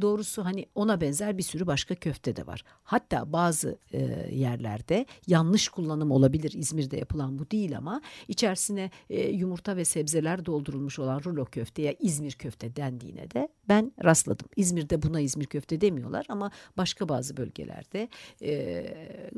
doğrusu 0.00 0.44
hani 0.44 0.66
ona 0.74 1.00
benzer 1.00 1.38
bir 1.38 1.42
sürü 1.42 1.66
başka 1.66 1.94
köfte 1.94 2.36
de 2.36 2.46
var. 2.46 2.64
Hatta 2.82 3.32
bazı 3.32 3.78
e, 3.92 4.28
yerlerde 4.32 5.06
yanlış 5.26 5.68
kullanım 5.68 6.10
olabilir. 6.10 6.52
İzmir'de 6.52 6.96
yapılan 6.96 7.38
bu 7.38 7.50
değil 7.50 7.76
ama 7.76 8.00
içerisine 8.28 8.90
e, 9.10 9.28
yumurta 9.28 9.76
ve 9.76 9.84
sebzeler 9.84 10.46
doldurulmuş 10.46 10.98
olan 10.98 11.20
rulo 11.24 11.44
köfteye 11.44 11.96
İzmir 12.00 12.32
köfte 12.32 12.76
dendiğine 12.76 13.30
de 13.30 13.48
ben 13.68 13.92
rastladım. 14.04 14.48
İzmir'de 14.56 15.02
buna 15.02 15.20
İzmir 15.20 15.46
köfte 15.46 15.80
demiyorlar 15.80 16.26
ama 16.28 16.50
başka 16.76 17.08
bazı 17.08 17.36
bölgelerde 17.36 18.08
e, 18.42 18.87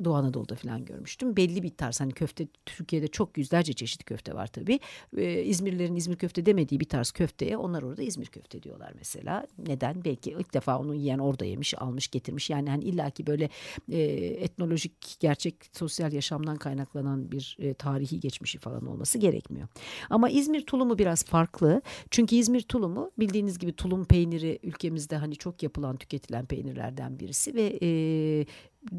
Doğu 0.05 0.15
Anadolu'da 0.15 0.55
falan 0.55 0.85
görmüştüm. 0.85 1.37
Belli 1.37 1.63
bir 1.63 1.71
tarz 1.71 2.01
hani 2.01 2.13
köfte 2.13 2.47
Türkiye'de 2.67 3.09
çok 3.09 3.39
yüzlerce 3.39 3.73
çeşit 3.73 4.05
köfte 4.05 4.35
var 4.35 4.47
tabii. 4.47 4.81
E, 5.17 5.43
İzmirlilerin 5.43 5.97
İzmir 5.97 6.17
köfte 6.17 6.47
demediği 6.47 6.81
bir 6.81 6.89
tarz 6.89 7.11
köfteye 7.11 7.57
onlar 7.57 7.83
orada 7.83 8.03
İzmir 8.03 8.27
köfte 8.27 8.63
diyorlar 8.63 8.93
mesela. 8.99 9.47
Neden? 9.67 10.05
Belki 10.05 10.31
ilk 10.31 10.55
defa 10.55 10.79
onu 10.79 10.95
yiyen 10.95 11.19
orada 11.19 11.45
yemiş, 11.45 11.75
almış, 11.83 12.09
getirmiş. 12.09 12.51
Yani 12.51 12.71
hani 12.71 12.85
illaki 12.85 13.27
böyle 13.27 13.49
e, 13.93 14.01
etnolojik, 14.41 15.17
gerçek 15.21 15.55
sosyal 15.73 16.13
yaşamdan 16.13 16.57
kaynaklanan 16.57 17.33
bir 17.33 17.57
e, 17.61 17.75
tarihi 17.75 18.21
geçmişi 18.21 18.59
falan 18.59 18.87
olması 18.87 19.19
gerekmiyor. 19.19 19.69
Ama 20.11 20.31
İzmir 20.31 20.67
tulumu 20.67 20.99
biraz 20.99 21.25
farklı. 21.25 21.83
Çünkü 22.11 22.37
İzmir 22.37 22.63
tulumu 22.63 23.11
bildiğiniz 23.19 23.59
gibi 23.59 23.73
tulum 23.73 24.05
peyniri 24.05 24.59
ülkemizde 24.63 25.17
hani 25.17 25.37
çok 25.37 25.63
yapılan, 25.63 25.97
tüketilen 25.97 26.47
peynirlerden 26.47 27.19
birisi 27.19 27.55
ve 27.55 27.79
e, 27.83 28.47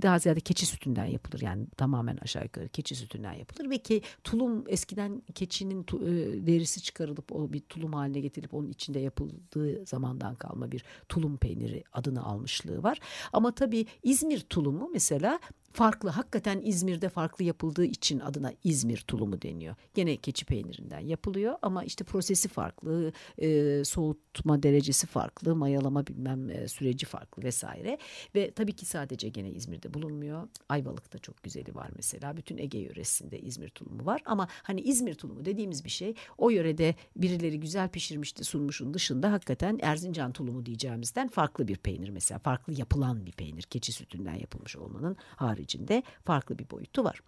daha 0.01 0.19
ziyade 0.19 0.39
keçi 0.39 0.65
sütünden 0.65 1.05
yapılır 1.05 1.41
yani 1.41 1.67
tamamen 1.77 2.17
aşağı 2.17 2.43
yukarı 2.43 2.69
keçi 2.69 2.95
sütünden 2.95 3.33
yapılır 3.33 3.69
ve 3.69 3.77
ki 3.77 4.01
tulum 4.23 4.63
eskiden 4.67 5.21
keçinin 5.35 5.83
tu, 5.83 6.07
e, 6.07 6.47
derisi 6.47 6.81
çıkarılıp 6.81 7.31
o 7.31 7.53
bir 7.53 7.59
tulum 7.59 7.93
haline 7.93 8.19
getirilip 8.19 8.53
onun 8.53 8.69
içinde 8.69 8.99
yapıldığı 8.99 9.85
zamandan 9.85 10.35
kalma 10.35 10.71
bir 10.71 10.83
tulum 11.09 11.37
peyniri 11.37 11.83
adını 11.93 12.25
almışlığı 12.25 12.83
var. 12.83 12.99
Ama 13.33 13.55
tabii 13.55 13.85
İzmir 14.03 14.39
tulumu 14.39 14.89
mesela 14.93 15.39
farklı 15.73 16.09
hakikaten 16.09 16.61
İzmir'de 16.63 17.09
farklı 17.09 17.45
yapıldığı 17.45 17.85
için 17.85 18.19
adına 18.19 18.53
İzmir 18.63 18.97
tulumu 18.97 19.41
deniyor. 19.41 19.75
Gene 19.93 20.17
keçi 20.17 20.45
peynirinden 20.45 20.99
yapılıyor 20.99 21.55
ama 21.61 21.83
işte 21.83 22.03
prosesi 22.03 22.47
farklı, 22.47 23.11
e, 23.37 23.81
soğutma 23.85 24.63
derecesi 24.63 25.07
farklı, 25.07 25.55
mayalama 25.55 26.07
bilmem 26.07 26.49
e, 26.49 26.67
süreci 26.67 27.05
farklı 27.05 27.43
vesaire. 27.43 27.97
Ve 28.35 28.51
tabii 28.51 28.73
ki 28.73 28.85
sadece 28.85 29.29
gene 29.29 29.49
İzmir'de 29.71 29.93
bulunmuyor. 29.93 30.47
Ayvalık'ta 30.69 31.19
çok 31.19 31.43
güzeli 31.43 31.75
var 31.75 31.89
mesela. 31.95 32.37
Bütün 32.37 32.57
Ege 32.57 32.77
yöresinde 32.77 33.39
İzmir 33.39 33.69
tulumu 33.69 34.05
var 34.05 34.21
ama 34.25 34.47
hani 34.63 34.81
İzmir 34.81 35.15
tulumu 35.15 35.45
dediğimiz 35.45 35.85
bir 35.85 35.89
şey 35.89 36.13
o 36.37 36.49
yörede 36.49 36.95
birileri 37.15 37.59
güzel 37.59 37.89
pişirmişti 37.89 38.43
sunmuşun 38.43 38.93
dışında 38.93 39.31
hakikaten 39.31 39.79
Erzincan 39.81 40.31
tulumu 40.31 40.65
diyeceğimizden 40.65 41.27
farklı 41.27 41.67
bir 41.67 41.75
peynir 41.75 42.09
mesela. 42.09 42.39
Farklı 42.39 42.73
yapılan 42.73 43.25
bir 43.25 43.31
peynir 43.31 43.63
keçi 43.63 43.91
sütünden 43.91 44.35
yapılmış 44.35 44.75
olmanın 44.75 45.17
haricinde 45.35 46.03
farklı 46.25 46.59
bir 46.59 46.69
boyutu 46.69 47.03
var. 47.03 47.21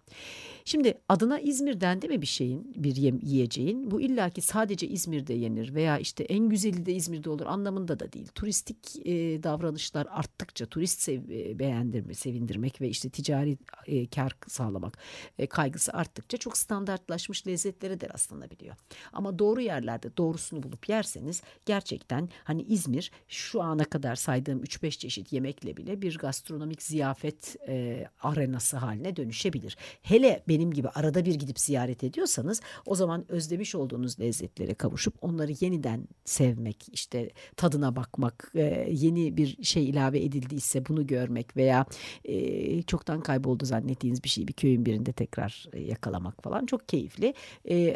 Şimdi 0.64 0.98
adına 1.08 1.38
İzmir 1.38 1.80
dendi 1.80 2.08
mi 2.08 2.22
bir 2.22 2.26
şeyin, 2.26 2.72
bir 2.76 2.96
yiyeceğin 3.22 3.90
bu 3.90 4.00
illaki 4.00 4.40
sadece 4.40 4.88
İzmir'de 4.88 5.34
yenir 5.34 5.74
veya 5.74 5.98
işte 5.98 6.24
en 6.24 6.48
güzeli 6.48 6.86
de 6.86 6.94
İzmir'de 6.94 7.30
olur 7.30 7.46
anlamında 7.46 8.00
da 8.00 8.12
değil. 8.12 8.28
Turistik 8.34 9.06
e, 9.06 9.42
davranışlar 9.42 10.06
arttıkça 10.10 10.66
turist 10.66 11.00
sev, 11.00 11.28
beğendirme, 11.58 12.14
sevindirmek 12.34 12.80
ve 12.80 12.88
işte 12.88 13.08
ticari 13.08 13.58
e, 13.86 14.06
kar 14.06 14.36
sağlamak 14.46 14.98
e, 15.38 15.46
kaygısı 15.46 15.92
arttıkça 15.92 16.36
çok 16.36 16.56
standartlaşmış 16.56 17.46
lezzetlere 17.46 18.00
de 18.00 18.08
rastlanabiliyor. 18.08 18.76
Ama 19.12 19.38
doğru 19.38 19.60
yerlerde 19.60 20.16
doğrusunu 20.16 20.62
bulup 20.62 20.88
yerseniz 20.88 21.42
gerçekten 21.66 22.28
hani 22.44 22.62
İzmir 22.62 23.10
şu 23.28 23.62
ana 23.62 23.84
kadar 23.84 24.16
saydığım 24.16 24.62
3-5 24.62 24.90
çeşit 24.90 25.32
yemekle 25.32 25.76
bile 25.76 26.02
bir 26.02 26.18
gastronomik 26.18 26.82
ziyafet 26.82 27.56
e, 27.68 28.06
arenası 28.20 28.76
haline 28.76 29.16
dönüşebilir. 29.16 29.76
Hele 30.02 30.42
benim 30.48 30.70
gibi 30.70 30.88
arada 30.88 31.24
bir 31.24 31.34
gidip 31.34 31.60
ziyaret 31.60 32.04
ediyorsanız 32.04 32.60
o 32.86 32.94
zaman 32.94 33.24
özlemiş 33.28 33.74
olduğunuz 33.74 34.20
lezzetlere 34.20 34.74
kavuşup 34.74 35.14
onları 35.20 35.52
yeniden 35.60 36.08
sevmek, 36.24 36.86
işte 36.92 37.30
tadına 37.56 37.96
bakmak, 37.96 38.52
e, 38.54 38.88
yeni 38.90 39.36
bir 39.36 39.64
şey 39.64 39.90
ilave 39.90 40.24
edildiyse 40.24 40.86
bunu 40.86 41.06
görmek 41.06 41.56
veya 41.56 41.86
e, 42.24 42.82
çoktan 42.82 43.20
kayboldu 43.20 43.64
zannettiğiniz 43.64 44.24
bir 44.24 44.28
şeyi 44.28 44.48
bir 44.48 44.52
köyün 44.52 44.86
birinde 44.86 45.12
tekrar 45.12 45.66
e, 45.72 45.80
yakalamak 45.80 46.42
falan 46.42 46.66
çok 46.66 46.88
keyifli. 46.88 47.34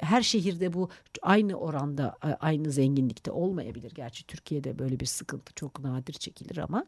Her 0.02 0.22
şehirde 0.22 0.72
bu 0.72 0.88
aynı 1.22 1.54
oranda, 1.54 2.16
aynı 2.40 2.70
zenginlikte 2.70 3.30
olmayabilir. 3.30 3.92
Gerçi 3.94 4.26
Türkiye'de 4.26 4.78
böyle 4.78 5.00
bir 5.00 5.06
sıkıntı 5.06 5.54
çok 5.54 5.80
nadir 5.80 6.12
çekilir 6.12 6.58
ama 6.58 6.84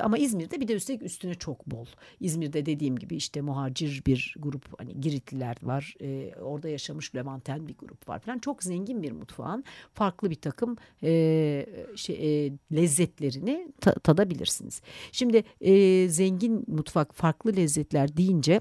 ama 0.00 0.18
İzmir'de 0.18 0.60
bir 0.60 0.68
de 0.68 0.74
üstelik 0.74 1.02
üstüne 1.02 1.34
çok 1.34 1.66
bol. 1.66 1.86
İzmir'de 2.20 2.66
dediğim 2.66 2.96
gibi 2.96 3.16
işte 3.16 3.40
muhacir 3.40 4.02
bir 4.06 4.34
grup 4.38 4.80
hani 4.80 5.00
Giritliler 5.00 5.56
var. 5.62 5.94
E, 6.00 6.34
orada 6.42 6.68
yaşamış 6.68 7.14
Levanten 7.14 7.68
bir 7.68 7.76
grup 7.76 8.08
var 8.08 8.18
falan. 8.18 8.38
Çok 8.38 8.62
zengin 8.62 9.02
bir 9.02 9.12
mutfağın 9.12 9.64
farklı 9.94 10.30
bir 10.30 10.34
takım 10.34 10.76
e, 11.02 11.66
şey, 11.96 12.46
e, 12.46 12.52
lezzetlerini 12.72 13.72
ta, 13.80 13.92
tadabilirsiniz. 13.92 14.82
Şimdi 15.12 15.44
e, 15.60 16.08
zengin 16.08 16.64
mutfak 16.74 17.14
farklı 17.14 17.56
lezzetler 17.56 18.16
deyince 18.16 18.60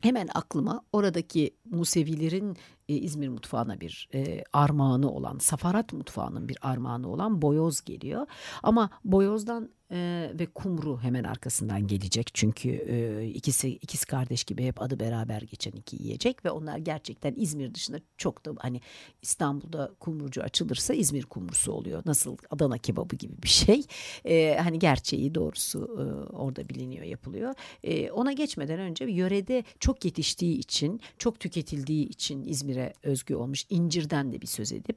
hemen 0.00 0.28
aklıma 0.34 0.82
oradaki 0.92 1.56
Musevilerin 1.64 2.56
e, 2.90 2.94
İzmir 2.94 3.28
mutfağına 3.28 3.80
bir 3.80 4.08
e, 4.14 4.44
armağanı 4.52 5.10
olan, 5.10 5.38
Safarat 5.38 5.92
mutfağının 5.92 6.48
bir 6.48 6.58
armağanı 6.62 7.08
olan 7.08 7.42
boyoz 7.42 7.80
geliyor. 7.80 8.26
Ama 8.62 8.90
boyozdan 9.04 9.70
e, 9.92 10.30
ve 10.38 10.46
kumru 10.46 11.00
hemen 11.00 11.24
arkasından 11.24 11.86
gelecek. 11.86 12.30
Çünkü 12.34 12.68
e, 12.68 13.26
ikisi 13.26 13.68
ikiz 13.68 14.04
kardeş 14.04 14.44
gibi 14.44 14.64
hep 14.64 14.82
adı 14.82 15.00
beraber 15.00 15.42
geçen 15.42 15.72
iki 15.72 16.02
yiyecek 16.02 16.44
ve 16.44 16.50
onlar 16.50 16.78
gerçekten 16.78 17.34
İzmir 17.36 17.74
dışında 17.74 18.00
çok 18.16 18.46
da 18.46 18.52
hani 18.58 18.80
İstanbul'da 19.22 19.92
kumrucu 20.00 20.42
açılırsa 20.42 20.94
İzmir 20.94 21.22
kumrusu 21.22 21.72
oluyor. 21.72 22.02
Nasıl 22.06 22.36
Adana 22.50 22.78
kebabı 22.78 23.16
gibi 23.16 23.42
bir 23.42 23.48
şey. 23.48 23.82
E, 24.24 24.58
hani 24.62 24.78
gerçeği 24.78 25.34
doğrusu 25.34 25.78
e, 25.78 26.32
orada 26.32 26.68
biliniyor, 26.68 27.04
yapılıyor. 27.04 27.54
E, 27.82 28.10
ona 28.10 28.32
geçmeden 28.32 28.80
önce 28.80 29.04
yörede 29.04 29.64
çok 29.80 30.04
yetiştiği 30.04 30.58
için, 30.58 31.00
çok 31.18 31.40
tüketildiği 31.40 32.08
için 32.08 32.44
İzmir'e 32.44 32.79
özgü 33.02 33.34
olmuş 33.34 33.66
incirden 33.70 34.32
de 34.32 34.40
bir 34.40 34.46
söz 34.46 34.72
edip 34.72 34.96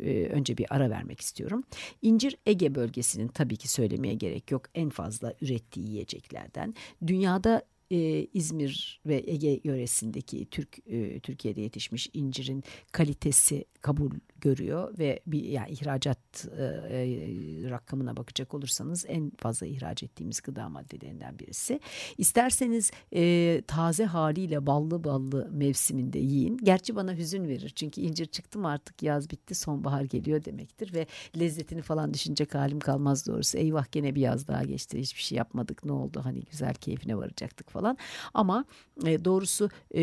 e, 0.00 0.26
önce 0.26 0.58
bir 0.58 0.66
ara 0.70 0.90
vermek 0.90 1.20
istiyorum. 1.20 1.64
İncir 2.02 2.36
Ege 2.46 2.74
bölgesinin 2.74 3.28
tabii 3.28 3.56
ki 3.56 3.68
söylemeye 3.68 4.14
gerek 4.14 4.50
yok 4.50 4.62
en 4.74 4.90
fazla 4.90 5.34
ürettiği 5.40 5.88
yiyeceklerden. 5.88 6.74
Dünyada 7.06 7.62
e, 7.90 8.26
İzmir 8.34 9.00
ve 9.06 9.24
Ege 9.26 9.60
yöresindeki 9.64 10.46
Türk 10.50 10.78
e, 10.86 11.20
Türkiye'de 11.20 11.60
yetişmiş 11.60 12.10
incirin 12.12 12.64
kalitesi 12.92 13.64
kabul 13.80 14.10
görüyor 14.40 14.98
ve 14.98 15.20
bir 15.26 15.44
yani 15.44 15.70
ihracat 15.70 16.48
e, 16.58 16.64
e, 16.64 17.70
rakamına 17.70 18.16
bakacak 18.16 18.54
olursanız 18.54 19.04
en 19.08 19.32
fazla 19.38 19.66
ihraç 19.66 20.02
ettiğimiz 20.02 20.40
gıda 20.40 20.68
maddelerinden 20.68 21.38
birisi. 21.38 21.80
İsterseniz 22.18 22.90
e, 23.14 23.62
taze 23.66 24.04
haliyle 24.04 24.66
ballı 24.66 25.04
ballı 25.04 25.48
mevsiminde 25.52 26.18
yiyin. 26.18 26.56
Gerçi 26.56 26.96
bana 26.96 27.16
hüzün 27.16 27.48
verir 27.48 27.72
çünkü 27.76 28.00
incir 28.00 28.26
çıktı 28.26 28.58
mı 28.58 28.68
artık 28.68 29.02
yaz 29.02 29.30
bitti 29.30 29.54
sonbahar 29.54 30.02
geliyor 30.02 30.44
demektir 30.44 30.94
ve 30.94 31.06
lezzetini 31.38 31.82
falan 31.82 32.14
düşünecek 32.14 32.54
halim 32.54 32.80
kalmaz 32.80 33.26
doğrusu. 33.26 33.58
Eyvah 33.58 33.92
gene 33.92 34.14
bir 34.14 34.20
yaz 34.20 34.48
daha 34.48 34.64
geçti 34.64 35.00
hiçbir 35.00 35.22
şey 35.22 35.38
yapmadık 35.38 35.84
ne 35.84 35.92
oldu 35.92 36.20
hani 36.24 36.40
güzel 36.50 36.74
keyfine 36.74 37.16
varacaktık 37.16 37.70
falan. 37.76 37.98
Ama 38.34 38.64
e, 39.06 39.24
doğrusu 39.24 39.70
e, 39.94 40.02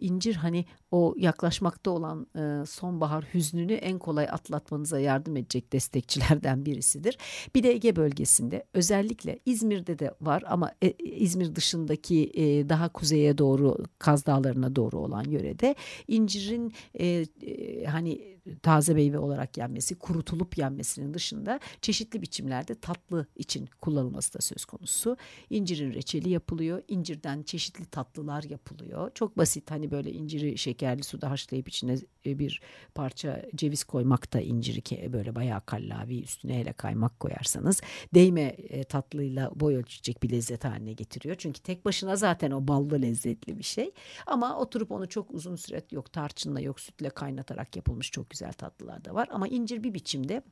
incir 0.00 0.34
hani 0.34 0.64
o 0.90 1.14
yaklaşmakta 1.18 1.90
olan 1.90 2.26
e, 2.36 2.66
sonbahar 2.66 3.24
hüznünü 3.34 3.72
en 3.72 3.98
kolay 3.98 4.26
atlatmanıza 4.30 5.00
yardım 5.00 5.36
edecek 5.36 5.72
destekçilerden 5.72 6.64
birisidir. 6.66 7.18
Bir 7.54 7.62
de 7.62 7.70
Ege 7.70 7.96
bölgesinde 7.96 8.64
özellikle 8.74 9.38
İzmir'de 9.46 9.98
de 9.98 10.14
var 10.20 10.44
ama 10.46 10.72
e, 10.82 10.90
İzmir 10.98 11.54
dışındaki 11.54 12.30
e, 12.34 12.68
daha 12.68 12.88
kuzeye 12.88 13.38
doğru 13.38 13.76
Kaz 13.98 14.26
Dağları'na 14.26 14.76
doğru 14.76 14.98
olan 14.98 15.24
yörede 15.24 15.74
incirin 16.08 16.72
e, 16.94 17.06
e, 17.06 17.84
hani 17.84 18.39
taze 18.62 18.94
meyve 18.94 19.18
olarak 19.18 19.58
yenmesi, 19.58 19.94
kurutulup 19.94 20.58
yenmesinin 20.58 21.14
dışında 21.14 21.60
çeşitli 21.82 22.22
biçimlerde 22.22 22.74
tatlı 22.74 23.26
için 23.36 23.68
kullanılması 23.80 24.34
da 24.34 24.40
söz 24.40 24.64
konusu. 24.64 25.16
İncirin 25.50 25.94
reçeli 25.94 26.30
yapılıyor, 26.30 26.82
incirden 26.88 27.42
çeşitli 27.42 27.84
tatlılar 27.84 28.42
yapılıyor. 28.42 29.10
Çok 29.14 29.38
basit 29.38 29.70
hani 29.70 29.90
böyle 29.90 30.12
inciri 30.12 30.58
şekerli 30.58 31.02
suda 31.02 31.30
haşlayıp 31.30 31.68
içine 31.68 31.96
e, 32.26 32.38
bir 32.38 32.60
parça 32.94 33.42
ceviz 33.54 33.84
koymak 33.84 34.32
da 34.32 34.40
inciri 34.40 35.12
böyle 35.12 35.34
bayağı 35.34 35.66
kallavi 35.66 36.22
üstüne 36.22 36.58
hele 36.58 36.72
kaymak 36.72 37.20
koyarsanız 37.20 37.80
değme 38.14 38.42
e, 38.42 38.84
tatlıyla 38.84 39.50
boy 39.54 39.76
ölçecek 39.76 40.22
bir 40.22 40.30
lezzet 40.30 40.64
haline 40.64 40.92
getiriyor. 40.92 41.36
Çünkü 41.38 41.60
tek 41.60 41.84
başına 41.84 42.16
zaten 42.16 42.50
o 42.50 42.68
ballı 42.68 43.02
lezzetli 43.02 43.58
bir 43.58 43.62
şey. 43.62 43.90
Ama 44.26 44.58
oturup 44.58 44.90
onu 44.90 45.08
çok 45.08 45.30
uzun 45.30 45.56
süre 45.56 45.82
yok 45.90 46.12
tarçınla 46.12 46.60
yok 46.60 46.80
sütle 46.80 47.10
kaynatarak 47.10 47.76
yapılmış 47.76 48.10
çok 48.10 48.29
güzel 48.30 48.52
tatlılar 48.52 49.04
da 49.04 49.14
var. 49.14 49.28
Ama 49.32 49.48
incir 49.48 49.82
bir 49.82 49.94
biçimde 49.94 50.42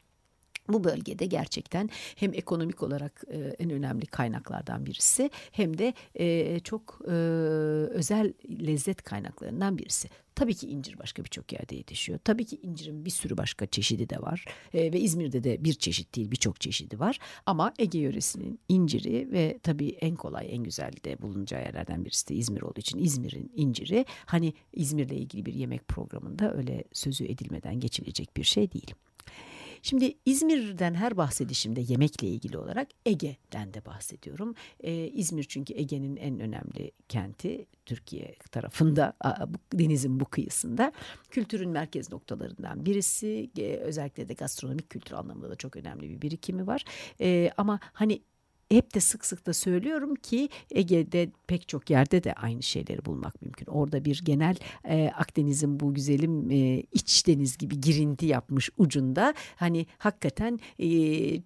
bu 0.68 0.84
bölgede 0.84 1.26
gerçekten 1.26 1.90
hem 2.16 2.34
ekonomik 2.34 2.82
olarak 2.82 3.24
e, 3.30 3.38
en 3.38 3.70
önemli 3.70 4.06
kaynaklardan 4.06 4.86
birisi 4.86 5.30
hem 5.52 5.78
de 5.78 5.94
e, 6.14 6.60
çok 6.60 7.00
e, 7.06 7.12
özel 7.90 8.32
lezzet 8.50 9.02
kaynaklarından 9.02 9.78
birisi. 9.78 10.08
Tabii 10.38 10.54
ki 10.54 10.68
incir 10.68 10.98
başka 10.98 11.24
birçok 11.24 11.52
yerde 11.52 11.76
yetişiyor. 11.76 12.18
Tabii 12.24 12.44
ki 12.44 12.58
incirin 12.62 13.04
bir 13.04 13.10
sürü 13.10 13.36
başka 13.36 13.66
çeşidi 13.66 14.10
de 14.10 14.22
var. 14.22 14.44
E, 14.74 14.92
ve 14.92 15.00
İzmir'de 15.00 15.44
de 15.44 15.64
bir 15.64 15.72
çeşit 15.72 16.16
değil 16.16 16.30
birçok 16.30 16.60
çeşidi 16.60 17.00
var. 17.00 17.18
Ama 17.46 17.72
Ege 17.78 17.98
yöresinin 17.98 18.60
inciri 18.68 19.32
ve 19.32 19.58
tabii 19.62 19.88
en 19.88 20.16
kolay 20.16 20.46
en 20.50 20.64
güzel 20.64 20.92
de 21.04 21.22
bulunacağı 21.22 21.60
yerlerden 21.60 22.04
birisi 22.04 22.28
de 22.28 22.34
İzmir 22.34 22.62
olduğu 22.62 22.80
için 22.80 22.98
İzmir'in 22.98 23.52
inciri 23.56 24.04
hani 24.26 24.52
İzmir'le 24.72 25.12
ilgili 25.12 25.46
bir 25.46 25.54
yemek 25.54 25.88
programında 25.88 26.54
öyle 26.54 26.84
sözü 26.92 27.24
edilmeden 27.24 27.80
geçilecek 27.80 28.36
bir 28.36 28.44
şey 28.44 28.72
değil. 28.72 28.94
Şimdi 29.88 30.14
İzmir'den 30.26 30.94
her 30.94 31.16
bahsedişimde 31.16 31.80
yemekle 31.80 32.28
ilgili 32.28 32.58
olarak 32.58 32.88
Ege'den 33.06 33.74
de 33.74 33.84
bahsediyorum. 33.86 34.54
Ee, 34.80 34.92
İzmir 34.92 35.44
çünkü 35.44 35.74
Ege'nin 35.74 36.16
en 36.16 36.40
önemli 36.40 36.92
kenti 37.08 37.66
Türkiye 37.86 38.34
tarafında 38.50 39.12
denizin 39.72 40.20
bu 40.20 40.24
kıyısında 40.24 40.92
kültürün 41.30 41.70
merkez 41.70 42.12
noktalarından 42.12 42.86
birisi 42.86 43.50
özellikle 43.82 44.28
de 44.28 44.34
gastronomik 44.34 44.90
kültür 44.90 45.14
anlamında 45.14 45.50
da 45.50 45.56
çok 45.56 45.76
önemli 45.76 46.10
bir 46.10 46.22
birikimi 46.22 46.66
var. 46.66 46.84
Ee, 47.20 47.50
ama 47.56 47.80
hani 47.82 48.22
hep 48.70 48.94
de 48.94 49.00
sık 49.00 49.26
sık 49.26 49.46
da 49.46 49.52
söylüyorum 49.52 50.14
ki 50.14 50.48
Ege'de 50.70 51.30
pek 51.46 51.68
çok 51.68 51.90
yerde 51.90 52.24
de 52.24 52.32
aynı 52.32 52.62
şeyleri 52.62 53.04
bulmak 53.04 53.42
mümkün. 53.42 53.66
Orada 53.66 54.04
bir 54.04 54.20
genel 54.24 54.56
e, 54.88 55.10
Akdeniz'in 55.16 55.80
bu 55.80 55.94
güzelim 55.94 56.50
e, 56.50 56.82
iç 56.92 57.26
deniz 57.26 57.58
gibi 57.58 57.80
girinti 57.80 58.26
yapmış 58.26 58.70
ucunda 58.76 59.34
hani 59.56 59.86
hakikaten 59.98 60.60
e, 60.78 60.88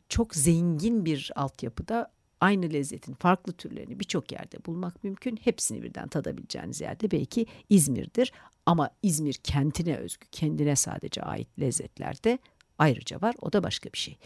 çok 0.09 0.35
zengin 0.35 1.05
bir 1.05 1.31
altyapıda 1.37 2.13
aynı 2.41 2.73
lezzetin 2.73 3.15
farklı 3.15 3.53
türlerini 3.53 4.01
birçok 4.01 4.33
yerde 4.33 4.65
bulmak 4.67 5.05
mümkün. 5.05 5.37
Hepsini 5.37 5.83
birden 5.83 6.09
tadabileceğiniz 6.09 6.81
yerde 6.81 7.11
belki 7.11 7.47
İzmir'dir. 7.69 8.33
Ama 8.67 8.91
İzmir 9.03 9.35
kentine 9.35 9.97
özgü, 9.97 10.27
kendine 10.33 10.77
sadece 10.77 11.23
ait 11.23 11.61
lezzetlerde 11.61 12.39
ayrıca 12.83 13.21
var. 13.21 13.35
O 13.41 13.53
da 13.53 13.63
başka 13.63 13.93
bir 13.93 13.99
şey. 13.99 14.19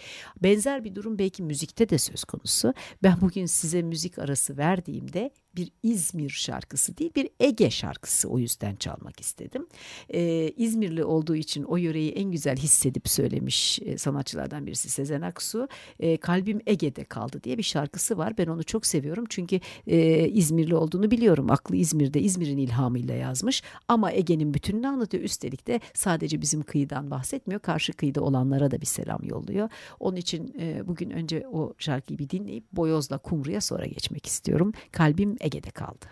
Benzer 0.42 0.84
bir 0.84 0.94
durum 0.94 1.18
belki 1.18 1.42
müzikte 1.42 1.88
de 1.88 1.98
söz 1.98 2.24
konusu. 2.24 2.74
Ben 3.02 3.20
bugün 3.20 3.46
size 3.46 3.82
müzik 3.82 4.18
arası 4.18 4.56
verdiğimde 4.56 5.30
bir 5.56 5.72
İzmir 5.82 6.30
şarkısı 6.30 6.98
değil 6.98 7.10
bir 7.16 7.28
Ege 7.40 7.70
şarkısı 7.70 8.28
o 8.28 8.38
yüzden 8.38 8.76
çalmak 8.76 9.20
istedim. 9.20 9.66
Ee, 10.08 10.52
İzmirli 10.56 11.04
olduğu 11.04 11.36
için 11.36 11.62
o 11.62 11.76
yöreyi 11.76 12.12
en 12.12 12.30
güzel 12.30 12.56
hissedip 12.56 13.08
söylemiş 13.08 13.78
e, 13.84 13.98
sanatçılardan 13.98 14.66
birisi 14.66 14.90
Sezen 14.90 15.20
Aksu. 15.20 15.68
E, 16.00 16.16
Kalbim 16.16 16.60
Ege'de 16.66 17.04
kaldı 17.04 17.40
diye 17.42 17.58
bir 17.58 17.62
şarkısı 17.62 18.18
var. 18.18 18.38
Ben 18.38 18.46
onu 18.46 18.64
çok 18.64 18.86
seviyorum 18.86 19.24
çünkü 19.28 19.60
e, 19.86 20.28
İzmirli 20.28 20.74
olduğunu 20.74 21.10
biliyorum. 21.10 21.50
Aklı 21.50 21.76
İzmir'de 21.76 22.20
İzmir'in 22.20 22.58
ilhamıyla 22.58 23.14
yazmış 23.14 23.62
ama 23.88 24.12
Ege'nin 24.12 24.54
bütününü 24.54 24.88
anlatıyor. 24.88 25.24
Üstelik 25.24 25.66
de 25.66 25.80
sadece 25.94 26.40
bizim 26.40 26.62
kıyıdan 26.62 27.10
bahsetmiyor. 27.10 27.60
Karşı 27.60 27.92
kıyıda 27.92 28.20
olanlara 28.20 28.70
da 28.70 28.80
bir 28.80 28.86
selam 28.86 29.24
yolluyor. 29.24 29.68
Onun 30.00 30.16
için 30.16 30.54
e, 30.60 30.86
bugün 30.86 31.10
önce 31.10 31.48
o 31.52 31.74
şarkıyı 31.78 32.18
bir 32.18 32.30
dinleyip 32.30 32.64
Boyoz'la 32.72 33.18
Kumru'ya 33.18 33.60
sonra 33.60 33.86
geçmek 33.86 34.26
istiyorum. 34.26 34.72
Kalbim 34.92 35.36
Ege'de 35.46 35.70
kaldı. 35.70 36.06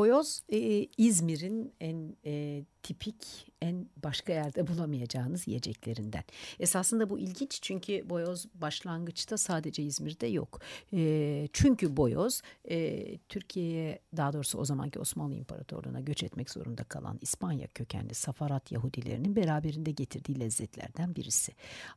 Boyoz 0.09 0.41
e, 0.49 0.87
İzmir'in 0.97 1.73
en 1.79 2.15
e, 2.25 2.63
tipik, 2.83 3.49
en 3.61 3.89
başka 4.03 4.33
yerde 4.33 4.67
bulamayacağınız 4.67 5.47
yiyeceklerinden. 5.47 6.23
Esasında 6.59 7.09
bu 7.09 7.19
ilginç 7.19 7.59
çünkü 7.61 8.09
boyoz 8.09 8.45
başlangıçta 8.53 9.37
sadece 9.37 9.83
İzmir'de 9.83 10.27
yok. 10.27 10.59
E, 10.93 11.47
çünkü 11.53 11.97
boyoz 11.97 12.41
e, 12.69 13.17
Türkiye'ye 13.17 13.99
daha 14.17 14.33
doğrusu 14.33 14.57
o 14.57 14.65
zamanki 14.65 14.99
Osmanlı 14.99 15.35
İmparatorluğu'na 15.35 15.99
göç 15.99 16.23
etmek 16.23 16.49
zorunda 16.49 16.83
kalan 16.83 17.17
İspanya 17.21 17.67
kökenli 17.67 18.13
Safarat 18.13 18.71
Yahudilerinin 18.71 19.35
beraberinde 19.35 19.91
getirdiği 19.91 20.39
lezzetlerden 20.39 21.15
birisi. 21.15 21.51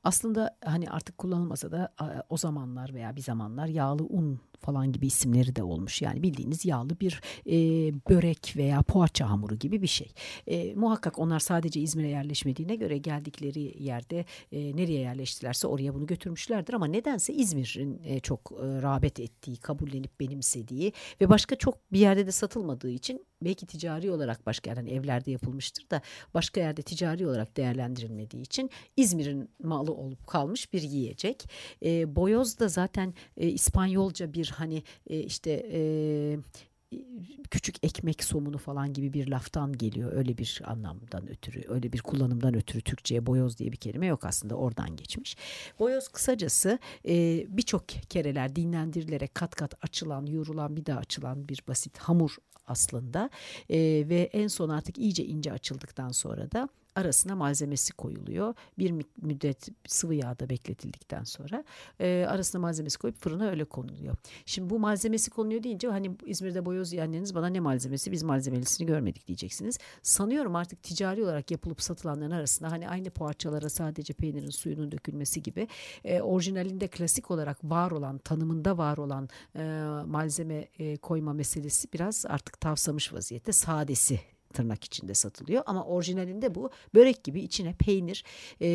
Aslında 0.05 0.57
hani 0.65 0.91
artık 0.91 1.19
kullanılmasa 1.19 1.73
da 1.73 1.95
o 2.29 2.37
zamanlar 2.37 2.95
veya 2.95 3.17
bir 3.17 3.23
zamanlar 3.23 3.67
yağlı 3.67 4.03
un 4.03 4.41
falan 4.61 4.93
gibi 4.93 5.07
isimleri 5.07 5.57
de 5.57 5.63
olmuş. 5.63 6.03
Yani 6.03 6.23
bildiğiniz 6.23 6.65
yağlı 6.65 7.01
bir 7.01 7.21
e, 7.47 7.55
börek 8.11 8.55
veya 8.57 8.83
poğaça 8.83 9.31
hamuru 9.31 9.55
gibi 9.55 9.83
bir 9.83 9.87
şey. 9.87 10.13
E, 10.47 10.72
muhakkak 10.75 11.19
onlar 11.19 11.41
sadece 11.41 11.81
İzmir'e 11.81 12.09
yerleşmediğine 12.09 12.75
göre 12.77 12.99
geldikleri 12.99 13.83
yerde 13.83 14.25
e, 14.53 14.77
nereye 14.77 15.01
yerleştilerse 15.01 15.67
oraya 15.67 15.95
bunu 15.95 16.07
götürmüşlerdir. 16.07 16.75
Ama 16.75 16.87
nedense 16.87 17.33
İzmir'in 17.33 18.01
e, 18.05 18.21
çok 18.21 18.53
e, 18.53 18.83
rağbet 18.83 19.21
ettiği, 19.21 19.57
kabullenip 19.57 20.21
benimsediği 20.21 20.93
ve 21.21 21.29
başka 21.29 21.57
çok 21.57 21.93
bir 21.93 21.99
yerde 21.99 22.27
de 22.27 22.33
satılmadığı 22.33 22.91
için 22.91 23.27
belki 23.43 23.67
ticari 23.67 24.11
olarak 24.11 24.47
başka 24.47 24.71
yerden 24.71 24.87
evlerde 24.87 25.31
yapılmıştır 25.31 25.91
da 25.91 26.03
başka 26.35 26.61
yerde 26.61 26.83
ticari 26.83 27.27
olarak 27.27 27.57
değerlendirilmediği 27.57 28.43
için 28.43 28.71
İzmir'in 28.97 29.51
malı 29.63 29.93
olup 29.93 30.27
kalmış 30.27 30.73
bir 30.73 30.83
yiyecek. 30.83 31.45
E, 31.85 32.17
boyoz 32.17 32.59
da 32.59 32.69
zaten 32.69 33.15
e, 33.37 33.49
İspanyolca 33.49 34.33
bir 34.33 34.49
hani 34.57 34.83
e, 35.07 35.19
işte 35.21 35.69
e, 35.73 35.81
küçük 37.51 37.85
ekmek 37.85 38.25
somunu 38.25 38.59
falan 38.59 38.93
gibi 38.93 39.13
bir 39.13 39.29
laftan 39.29 39.73
geliyor. 39.73 40.13
Öyle 40.13 40.39
bir 40.39 40.61
anlamdan 40.65 41.31
ötürü, 41.31 41.65
öyle 41.69 41.93
bir 41.93 41.99
kullanımdan 41.99 42.55
ötürü 42.55 42.83
Türkçe'ye 42.83 43.27
boyoz 43.27 43.59
diye 43.59 43.73
bir 43.73 43.77
kelime 43.77 44.07
yok 44.07 44.25
aslında 44.25 44.55
oradan 44.55 44.97
geçmiş. 44.97 45.37
Boyoz 45.79 46.09
kısacası 46.09 46.79
e, 47.09 47.47
birçok 47.49 47.89
kereler 47.89 48.57
dinlendirilerek 48.57 49.35
kat 49.35 49.55
kat 49.55 49.75
açılan, 49.83 50.27
yorulan 50.27 50.77
bir 50.77 50.87
daha 50.87 50.99
açılan 50.99 51.49
bir 51.49 51.63
basit 51.69 51.99
hamur 51.99 52.37
aslında 52.67 53.31
e, 53.71 53.79
ve 54.09 54.31
en 54.33 54.49
son 54.49 54.69
artık 54.69 54.99
iyice 54.99 55.25
ince 55.25 55.53
açıldıktan 55.53 56.13
sonra 56.13 56.53
da 56.53 56.69
arasına 56.97 57.37
malzemesi 57.37 57.93
koyuluyor. 57.93 58.55
Bir 58.79 59.05
müddet 59.23 59.69
sıvı 59.87 60.15
yağda 60.15 60.49
bekletildikten 60.49 61.25
sonra 61.25 61.65
e, 62.01 62.27
arasına 62.29 62.61
malzemesi 62.61 62.99
koyup 62.99 63.17
fırına 63.21 63.51
öyle 63.51 63.65
konuluyor. 63.65 64.17
Şimdi 64.47 64.71
bu 64.71 64.79
malzemesi 64.79 65.31
konuluyor 65.31 65.63
deyince 65.63 65.89
hani 65.89 66.11
İzmir'de 66.27 66.67
boyoz 66.67 66.93
yiyenleriniz 66.93 67.35
bana 67.35 67.47
ne 67.47 67.61
malzemesi 67.61 68.13
biz 68.13 68.23
malzemelisini 68.23 68.87
görmedik 68.87 69.27
diyeceksiniz. 69.27 69.79
Sanıyorum 70.03 70.57
artık 70.57 70.83
ticari 70.83 71.25
olarak 71.25 71.51
yapılıp 71.51 71.83
satılanların 71.83 72.31
arasında 72.31 72.71
hani 72.71 72.89
aynı 72.89 73.11
poğaçalara 73.11 73.69
sadece 73.69 74.13
peynirin 74.13 74.51
suyunun 74.51 74.93
dökülmesi 74.93 75.43
gibi 75.43 75.69
e, 76.05 76.21
orijinalinde 76.21 76.89
klasik 76.89 77.31
olarak 77.31 77.65
var 77.65 77.91
olan 77.91 78.19
tanımında 78.19 78.79
var 78.79 78.97
olan 78.97 79.29
e, 79.57 79.63
malzeme 80.07 80.69
e, 80.79 80.97
koyma 80.97 81.33
meselesi 81.33 81.93
biraz 81.93 82.27
artık 82.29 82.61
tavsamış 82.61 83.13
vaziyette 83.13 83.53
sadesi 83.53 84.21
tırnak 84.53 84.85
içinde 84.85 85.15
satılıyor 85.15 85.63
ama 85.67 85.85
orijinalinde 85.85 86.55
bu 86.55 86.71
börek 86.95 87.25
gibi 87.25 87.41
içine 87.41 87.73
peynir 87.73 88.25
e, 88.61 88.69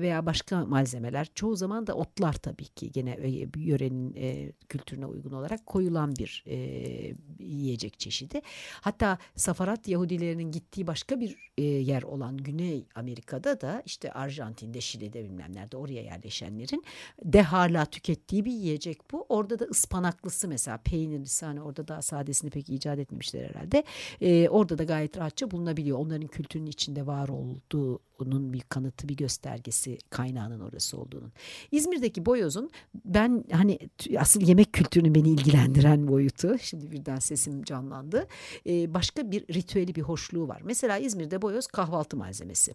veya 0.00 0.26
başka 0.26 0.66
malzemeler 0.66 1.28
çoğu 1.34 1.56
zaman 1.56 1.86
da 1.86 1.94
otlar 1.94 2.32
tabii 2.32 2.64
ki 2.66 2.92
gene 2.92 3.10
e, 3.10 3.48
yörenin 3.56 4.14
e, 4.16 4.52
kültürüne 4.68 5.06
uygun 5.06 5.32
olarak 5.32 5.66
koyulan 5.66 6.16
bir 6.16 6.44
e, 6.46 6.56
yiyecek 7.38 7.98
çeşidi. 7.98 8.40
Hatta 8.80 9.18
Safarat 9.36 9.88
Yahudilerinin 9.88 10.50
gittiği 10.50 10.86
başka 10.86 11.20
bir 11.20 11.36
e, 11.58 11.62
yer 11.62 12.02
olan 12.02 12.36
Güney 12.36 12.86
Amerika'da 12.94 13.60
da 13.60 13.82
işte 13.86 14.12
Arjantin'de, 14.12 14.80
Şili'de 14.80 15.24
bilmem 15.24 15.54
nerede 15.54 15.76
oraya 15.76 16.02
yerleşenlerin 16.02 16.84
de 17.24 17.42
hala 17.42 17.84
tükettiği 17.84 18.44
bir 18.44 18.52
yiyecek 18.52 19.12
bu. 19.12 19.26
Orada 19.28 19.58
da 19.58 19.64
ıspanaklısı 19.64 20.48
mesela 20.48 20.78
peynirlisi 20.78 21.46
hani 21.46 21.62
orada 21.62 21.88
daha 21.88 22.02
sadesini 22.02 22.50
pek 22.50 22.70
icat 22.70 22.98
etmemişler 22.98 23.48
herhalde. 23.48 23.84
E, 24.20 24.48
orada 24.48 24.78
da 24.78 24.84
gayet 24.84 25.20
rahatça 25.24 25.50
bulunabiliyor. 25.50 25.98
Onların 25.98 26.26
kültürünün 26.26 26.66
içinde 26.66 27.06
var 27.06 27.28
olduğunun 27.28 28.52
bir 28.52 28.60
kanıtı, 28.60 29.08
bir 29.08 29.16
göstergesi 29.16 29.98
kaynağının 30.10 30.60
orası 30.60 30.98
olduğunun. 30.98 31.32
İzmir'deki 31.70 32.26
boyozun 32.26 32.70
ben 33.04 33.44
hani 33.52 33.78
asıl 34.18 34.40
yemek 34.40 34.72
kültürünü 34.72 35.14
beni 35.14 35.28
ilgilendiren 35.28 36.08
boyutu. 36.08 36.58
Şimdi 36.60 36.92
birden 36.92 37.18
sesim 37.18 37.62
canlandı. 37.62 38.26
Ee, 38.66 38.94
başka 38.94 39.30
bir 39.30 39.54
ritüeli 39.54 39.94
bir 39.94 40.02
hoşluğu 40.02 40.48
var. 40.48 40.62
Mesela 40.64 40.98
İzmir'de 40.98 41.42
boyoz 41.42 41.66
kahvaltı 41.66 42.16
malzemesi 42.16 42.74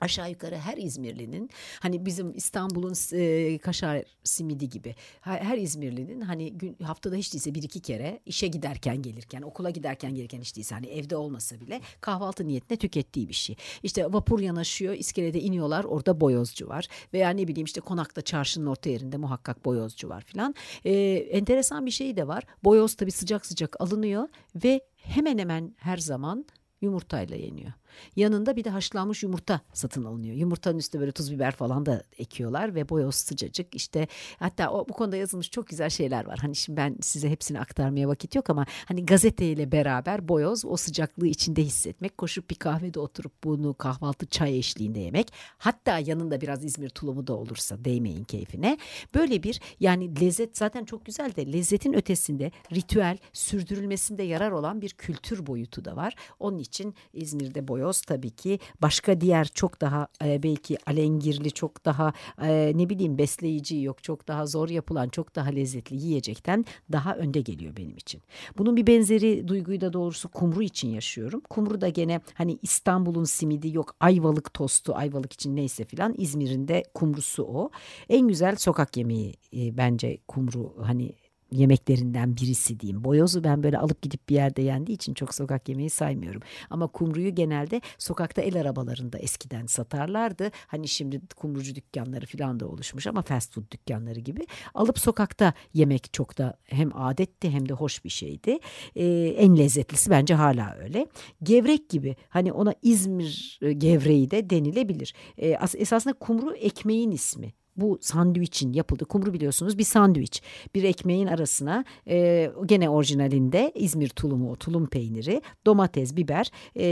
aşağı 0.00 0.30
yukarı 0.30 0.56
her 0.56 0.76
İzmirlinin 0.76 1.50
hani 1.80 2.06
bizim 2.06 2.36
İstanbul'un 2.36 3.18
e, 3.18 3.58
kaşar 3.58 4.02
simidi 4.24 4.68
gibi 4.68 4.94
her, 5.20 5.58
İzmirlinin 5.58 6.20
hani 6.20 6.52
gün, 6.52 6.76
haftada 6.82 7.16
hiç 7.16 7.32
değilse 7.32 7.54
bir 7.54 7.62
iki 7.62 7.80
kere 7.80 8.20
işe 8.26 8.46
giderken 8.46 9.02
gelirken 9.02 9.42
okula 9.42 9.70
giderken 9.70 10.14
gelirken 10.14 10.40
hiç 10.40 10.56
değilse 10.56 10.74
hani 10.74 10.86
evde 10.86 11.16
olmasa 11.16 11.60
bile 11.60 11.80
kahvaltı 12.00 12.46
niyetine 12.46 12.78
tükettiği 12.78 13.28
bir 13.28 13.34
şey. 13.34 13.56
İşte 13.82 14.12
vapur 14.12 14.40
yanaşıyor 14.40 14.94
iskelede 14.94 15.40
iniyorlar 15.40 15.84
orada 15.84 16.20
boyozcu 16.20 16.68
var 16.68 16.88
veya 17.12 17.30
ne 17.30 17.48
bileyim 17.48 17.64
işte 17.64 17.80
konakta 17.80 18.22
çarşının 18.22 18.66
orta 18.66 18.90
yerinde 18.90 19.16
muhakkak 19.16 19.64
boyozcu 19.64 20.08
var 20.08 20.24
filan. 20.24 20.54
E, 20.84 20.92
enteresan 21.14 21.86
bir 21.86 21.90
şey 21.90 22.16
de 22.16 22.28
var 22.28 22.44
boyoz 22.64 22.94
tabi 22.94 23.10
sıcak 23.10 23.46
sıcak 23.46 23.80
alınıyor 23.80 24.28
ve 24.64 24.80
hemen 24.96 25.38
hemen 25.38 25.74
her 25.78 25.96
zaman 25.96 26.46
yumurtayla 26.80 27.36
yeniyor. 27.36 27.72
Yanında 28.16 28.56
bir 28.56 28.64
de 28.64 28.70
haşlanmış 28.70 29.22
yumurta 29.22 29.60
satın 29.72 30.04
alınıyor. 30.04 30.36
Yumurtanın 30.36 30.78
üstüne 30.78 31.00
böyle 31.00 31.12
tuz 31.12 31.32
biber 31.32 31.52
falan 31.52 31.86
da 31.86 32.02
ekiyorlar 32.18 32.74
ve 32.74 32.88
boyoz 32.88 33.14
sıcacık. 33.14 33.74
İşte 33.74 34.08
hatta 34.38 34.70
o, 34.70 34.88
bu 34.88 34.92
konuda 34.92 35.16
yazılmış 35.16 35.50
çok 35.50 35.66
güzel 35.66 35.90
şeyler 35.90 36.26
var. 36.26 36.38
Hani 36.38 36.56
şimdi 36.56 36.76
ben 36.76 36.96
size 37.00 37.30
hepsini 37.30 37.60
aktarmaya 37.60 38.08
vakit 38.08 38.34
yok 38.34 38.50
ama 38.50 38.66
hani 38.86 39.06
gazeteyle 39.06 39.72
beraber 39.72 40.28
boyoz 40.28 40.64
o 40.64 40.76
sıcaklığı 40.76 41.26
içinde 41.26 41.62
hissetmek. 41.62 42.18
Koşup 42.18 42.50
bir 42.50 42.54
kahvede 42.54 43.00
oturup 43.00 43.44
bunu 43.44 43.74
kahvaltı 43.74 44.26
çay 44.26 44.58
eşliğinde 44.58 45.00
yemek. 45.00 45.32
Hatta 45.58 45.98
yanında 45.98 46.40
biraz 46.40 46.64
İzmir 46.64 46.88
tulumu 46.88 47.26
da 47.26 47.34
olursa 47.34 47.84
değmeyin 47.84 48.24
keyfine. 48.24 48.78
Böyle 49.14 49.42
bir 49.42 49.60
yani 49.80 50.20
lezzet 50.20 50.58
zaten 50.58 50.84
çok 50.84 51.04
güzel 51.04 51.34
de 51.36 51.52
lezzetin 51.52 51.92
ötesinde 51.92 52.50
ritüel 52.72 53.18
sürdürülmesinde 53.32 54.22
yarar 54.22 54.50
olan 54.50 54.80
bir 54.80 54.90
kültür 54.90 55.46
boyutu 55.46 55.84
da 55.84 55.96
var. 55.96 56.14
Onun 56.40 56.58
için 56.58 56.94
İzmir'de 57.12 57.68
boyoz 57.68 57.83
tabii 57.92 58.30
ki 58.30 58.58
başka 58.82 59.20
diğer 59.20 59.44
çok 59.44 59.80
daha 59.80 60.08
e, 60.24 60.42
belki 60.42 60.78
alengirli 60.86 61.50
çok 61.52 61.84
daha 61.84 62.12
e, 62.42 62.72
ne 62.74 62.88
bileyim 62.88 63.18
besleyici 63.18 63.80
yok 63.80 64.02
çok 64.02 64.28
daha 64.28 64.46
zor 64.46 64.68
yapılan 64.68 65.08
çok 65.08 65.36
daha 65.36 65.50
lezzetli 65.50 65.96
yiyecekten 65.96 66.64
daha 66.92 67.16
önde 67.16 67.40
geliyor 67.40 67.76
benim 67.76 67.96
için. 67.96 68.22
Bunun 68.58 68.76
bir 68.76 68.86
benzeri 68.86 69.48
duyguyu 69.48 69.80
da 69.80 69.92
doğrusu 69.92 70.28
kumru 70.28 70.62
için 70.62 70.88
yaşıyorum. 70.88 71.42
Kumru 71.50 71.80
da 71.80 71.88
gene 71.88 72.20
hani 72.34 72.58
İstanbul'un 72.62 73.24
simidi 73.24 73.76
yok 73.76 73.96
ayvalık 74.00 74.54
tostu 74.54 74.94
ayvalık 74.94 75.32
için 75.32 75.56
neyse 75.56 75.84
filan 75.84 76.14
İzmir'in 76.18 76.68
de 76.68 76.82
kumrusu 76.94 77.42
o. 77.44 77.70
En 78.08 78.28
güzel 78.28 78.56
sokak 78.56 78.96
yemeği 78.96 79.34
e, 79.56 79.76
bence 79.76 80.18
kumru 80.28 80.74
hani 80.82 81.12
yemeklerinden 81.52 82.36
birisi 82.36 82.80
diyeyim. 82.80 83.04
Boyozu 83.04 83.44
ben 83.44 83.62
böyle 83.62 83.78
alıp 83.78 84.02
gidip 84.02 84.28
bir 84.28 84.34
yerde 84.34 84.62
yendiği 84.62 84.96
için 84.96 85.14
çok 85.14 85.34
sokak 85.34 85.68
yemeği 85.68 85.90
saymıyorum. 85.90 86.42
Ama 86.70 86.86
kumruyu 86.86 87.34
genelde 87.34 87.80
sokakta 87.98 88.42
el 88.42 88.60
arabalarında 88.60 89.18
eskiden 89.18 89.66
satarlardı. 89.66 90.50
Hani 90.66 90.88
şimdi 90.88 91.20
kumrucu 91.36 91.74
dükkanları 91.74 92.26
falan 92.26 92.60
da 92.60 92.68
oluşmuş 92.68 93.06
ama 93.06 93.22
fast 93.22 93.54
food 93.54 93.70
dükkanları 93.70 94.20
gibi. 94.20 94.46
Alıp 94.74 94.98
sokakta 94.98 95.52
yemek 95.74 96.12
çok 96.12 96.38
da 96.38 96.58
hem 96.64 96.96
adetti 96.96 97.50
hem 97.50 97.68
de 97.68 97.72
hoş 97.72 98.04
bir 98.04 98.10
şeydi. 98.10 98.58
Ee, 98.96 99.34
en 99.38 99.58
lezzetlisi 99.58 100.10
bence 100.10 100.34
hala 100.34 100.76
öyle. 100.82 101.06
Gevrek 101.42 101.88
gibi 101.88 102.16
hani 102.28 102.52
ona 102.52 102.74
İzmir 102.82 103.60
gevreği 103.78 104.30
de 104.30 104.50
denilebilir. 104.50 105.14
Ee, 105.38 105.58
esasında 105.74 106.14
kumru 106.14 106.54
ekmeğin 106.54 107.10
ismi 107.10 107.52
bu 107.76 107.98
sandviçin 108.00 108.72
yapıldığı 108.72 109.04
kumru 109.04 109.32
biliyorsunuz 109.32 109.78
bir 109.78 109.84
sandviç. 109.84 110.42
Bir 110.74 110.84
ekmeğin 110.84 111.26
arasına 111.26 111.84
e, 112.08 112.50
gene 112.66 112.88
orijinalinde 112.88 113.72
İzmir 113.74 114.08
tulumu, 114.08 114.50
o 114.50 114.56
tulum 114.56 114.86
peyniri, 114.86 115.42
domates, 115.66 116.16
biber 116.16 116.50
e, 116.76 116.84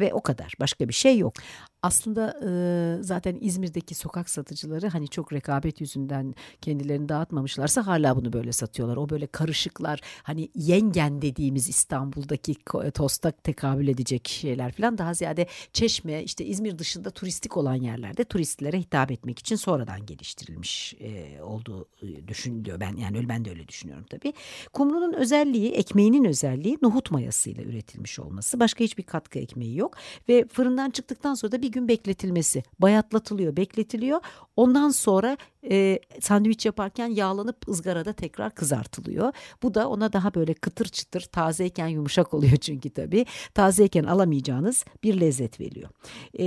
ve 0.00 0.14
o 0.14 0.20
kadar. 0.20 0.54
Başka 0.60 0.88
bir 0.88 0.94
şey 0.94 1.18
yok. 1.18 1.34
Aslında 1.82 2.40
e, 2.48 3.02
zaten 3.02 3.38
İzmir'deki 3.40 3.94
sokak 3.94 4.30
satıcıları 4.30 4.88
hani 4.88 5.08
çok 5.08 5.32
rekabet 5.32 5.80
yüzünden 5.80 6.34
kendilerini 6.60 7.08
dağıtmamışlarsa 7.08 7.86
hala 7.86 8.16
bunu 8.16 8.32
böyle 8.32 8.52
satıyorlar. 8.52 8.96
O 8.96 9.08
böyle 9.08 9.26
karışıklar 9.26 10.00
hani 10.22 10.48
yengen 10.54 11.22
dediğimiz 11.22 11.68
İstanbul'daki 11.68 12.54
tosta 12.94 13.30
tekabül 13.30 13.88
edecek 13.88 14.28
şeyler 14.28 14.72
falan 14.72 14.98
daha 14.98 15.14
ziyade 15.14 15.46
Çeşme 15.72 16.22
işte 16.22 16.44
İzmir 16.44 16.78
dışında 16.78 17.10
turistik 17.10 17.56
olan 17.56 17.74
yerlerde 17.74 18.24
turistlere 18.24 18.78
hitap 18.78 19.10
etmek 19.10 19.38
için 19.38 19.56
sonradan 19.56 20.06
geliştirilmiş 20.06 20.94
e, 21.00 21.42
olduğu 21.42 21.88
düşünülüyor. 22.28 22.80
Ben 22.80 22.96
yani 22.96 23.16
öyle 23.16 23.28
ben 23.28 23.44
de 23.44 23.50
öyle 23.50 23.68
düşünüyorum 23.68 24.06
tabii. 24.10 24.32
Kumru'nun 24.72 25.12
özelliği 25.12 25.72
ekmeğinin 25.72 26.24
özelliği 26.24 26.78
nohut 26.82 27.10
mayasıyla 27.10 27.64
üretilmiş 27.64 28.18
olması. 28.18 28.60
Başka 28.60 28.84
hiçbir 28.84 29.02
katkı 29.02 29.38
ekmeği 29.38 29.76
yok 29.76 29.96
ve 30.28 30.46
fırından 30.52 30.90
çıktıktan 30.90 31.34
sonra 31.34 31.52
da 31.52 31.62
bir 31.62 31.65
gün 31.70 31.88
bekletilmesi. 31.88 32.62
Bayatlatılıyor, 32.78 33.56
bekletiliyor. 33.56 34.20
Ondan 34.56 34.90
sonra 34.90 35.36
e, 35.70 36.00
sandviç 36.20 36.66
yaparken 36.66 37.06
yağlanıp 37.06 37.68
ızgarada 37.68 38.12
tekrar 38.12 38.54
kızartılıyor. 38.54 39.32
Bu 39.62 39.74
da 39.74 39.88
ona 39.88 40.12
daha 40.12 40.34
böyle 40.34 40.54
kıtır 40.54 40.86
çıtır 40.86 41.20
tazeyken 41.20 41.86
yumuşak 41.86 42.34
oluyor 42.34 42.56
çünkü 42.56 42.90
tabii. 42.90 43.26
Tazeyken 43.54 44.04
alamayacağınız 44.04 44.84
bir 45.04 45.20
lezzet 45.20 45.60
veriyor. 45.60 45.90
E, 46.38 46.46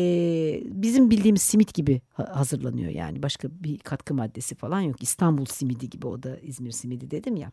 bizim 0.66 1.12
bildiğimiz 1.12 1.42
simit 1.42 1.74
gibi 1.74 2.02
hazırlanıyor 2.14 2.92
yani 2.92 3.24
başka 3.24 3.48
bir 3.52 3.78
katkı 3.78 4.14
maddesi 4.14 4.56
falan 4.56 4.82
yok. 4.82 5.04
İstanbul 5.04 5.46
simidi 5.46 5.90
gibi 5.90 6.08
o 6.08 6.24
da 6.24 6.38
İzmir 6.38 6.72
simidi 6.72 7.12
dedim 7.12 7.36
ya. 7.36 7.52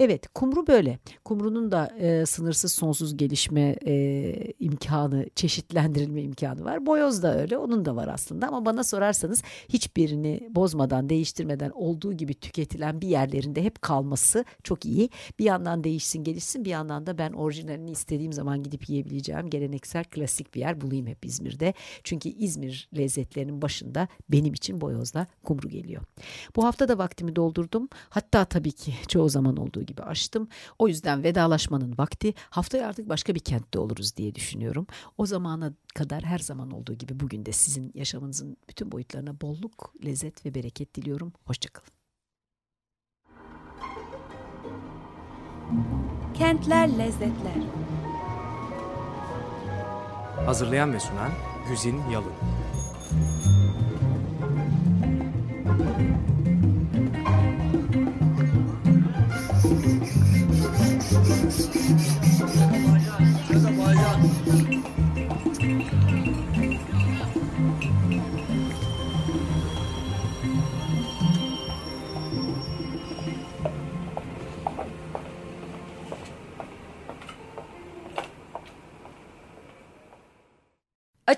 Evet 0.00 0.28
kumru 0.34 0.66
böyle. 0.66 0.98
Kumrunun 1.24 1.70
da 1.70 1.86
e, 1.98 2.26
sınırsız 2.26 2.72
sonsuz 2.72 3.16
gelişme 3.16 3.76
e, 3.86 4.52
imkanı, 4.60 5.26
çeşitlendirilme 5.34 6.22
imkanı 6.22 6.64
var. 6.64 6.86
Boyoz 6.86 7.22
da 7.22 7.40
öyle 7.40 7.58
onun 7.58 7.84
da 7.84 7.96
var 7.96 8.08
aslında 8.08 8.48
ama 8.48 8.64
bana 8.64 8.84
sorarsanız 8.84 9.42
hiçbirini 9.68 10.48
bozmadan 10.50 10.93
bozmadan, 10.94 11.08
değiştirmeden 11.08 11.70
olduğu 11.70 12.12
gibi 12.12 12.34
tüketilen 12.34 13.00
bir 13.00 13.08
yerlerinde 13.08 13.62
hep 13.62 13.82
kalması 13.82 14.44
çok 14.62 14.84
iyi. 14.84 15.10
Bir 15.38 15.44
yandan 15.44 15.84
değişsin, 15.84 16.24
gelişsin. 16.24 16.64
Bir 16.64 16.70
yandan 16.70 17.06
da 17.06 17.18
ben 17.18 17.32
orijinalini 17.32 17.90
istediğim 17.90 18.32
zaman 18.32 18.62
gidip 18.62 18.88
yiyebileceğim 18.88 19.50
geleneksel 19.50 20.04
klasik 20.04 20.54
bir 20.54 20.60
yer 20.60 20.80
bulayım 20.80 21.06
hep 21.06 21.24
İzmir'de. 21.24 21.74
Çünkü 22.04 22.28
İzmir 22.28 22.88
lezzetlerinin 22.96 23.62
başında 23.62 24.08
benim 24.28 24.54
için 24.54 24.80
boyozla 24.80 25.26
kumru 25.44 25.68
geliyor. 25.68 26.02
Bu 26.56 26.64
hafta 26.64 26.88
da 26.88 26.98
vaktimi 26.98 27.36
doldurdum. 27.36 27.88
Hatta 28.10 28.44
tabii 28.44 28.72
ki 28.72 28.94
çoğu 29.08 29.28
zaman 29.28 29.56
olduğu 29.56 29.82
gibi 29.82 30.02
açtım. 30.02 30.48
O 30.78 30.88
yüzden 30.88 31.22
vedalaşmanın 31.22 31.94
vakti 31.98 32.34
haftaya 32.50 32.88
artık 32.88 33.08
başka 33.08 33.34
bir 33.34 33.40
kentte 33.40 33.78
oluruz 33.78 34.16
diye 34.16 34.34
düşünüyorum. 34.34 34.86
O 35.18 35.26
zamana 35.26 35.72
kadar 35.94 36.24
her 36.24 36.38
zaman 36.38 36.70
olduğu 36.70 36.94
gibi 36.94 37.20
bugün 37.20 37.46
de 37.46 37.52
sizin 37.52 37.92
yaşamınızın 37.94 38.56
bütün 38.68 38.92
boyutlarına 38.92 39.40
bolluk, 39.40 39.94
lezzet 40.04 40.46
ve 40.46 40.54
bereket 40.54 40.83
diliyorum. 40.94 41.32
Hoşçakalın. 41.46 41.88
Kentler 46.34 46.98
Lezzetler 46.98 47.62
Hazırlayan 50.46 50.92
ve 50.92 51.00
sunan 51.00 51.30
Güzin 51.68 52.00
Yalın 52.10 52.32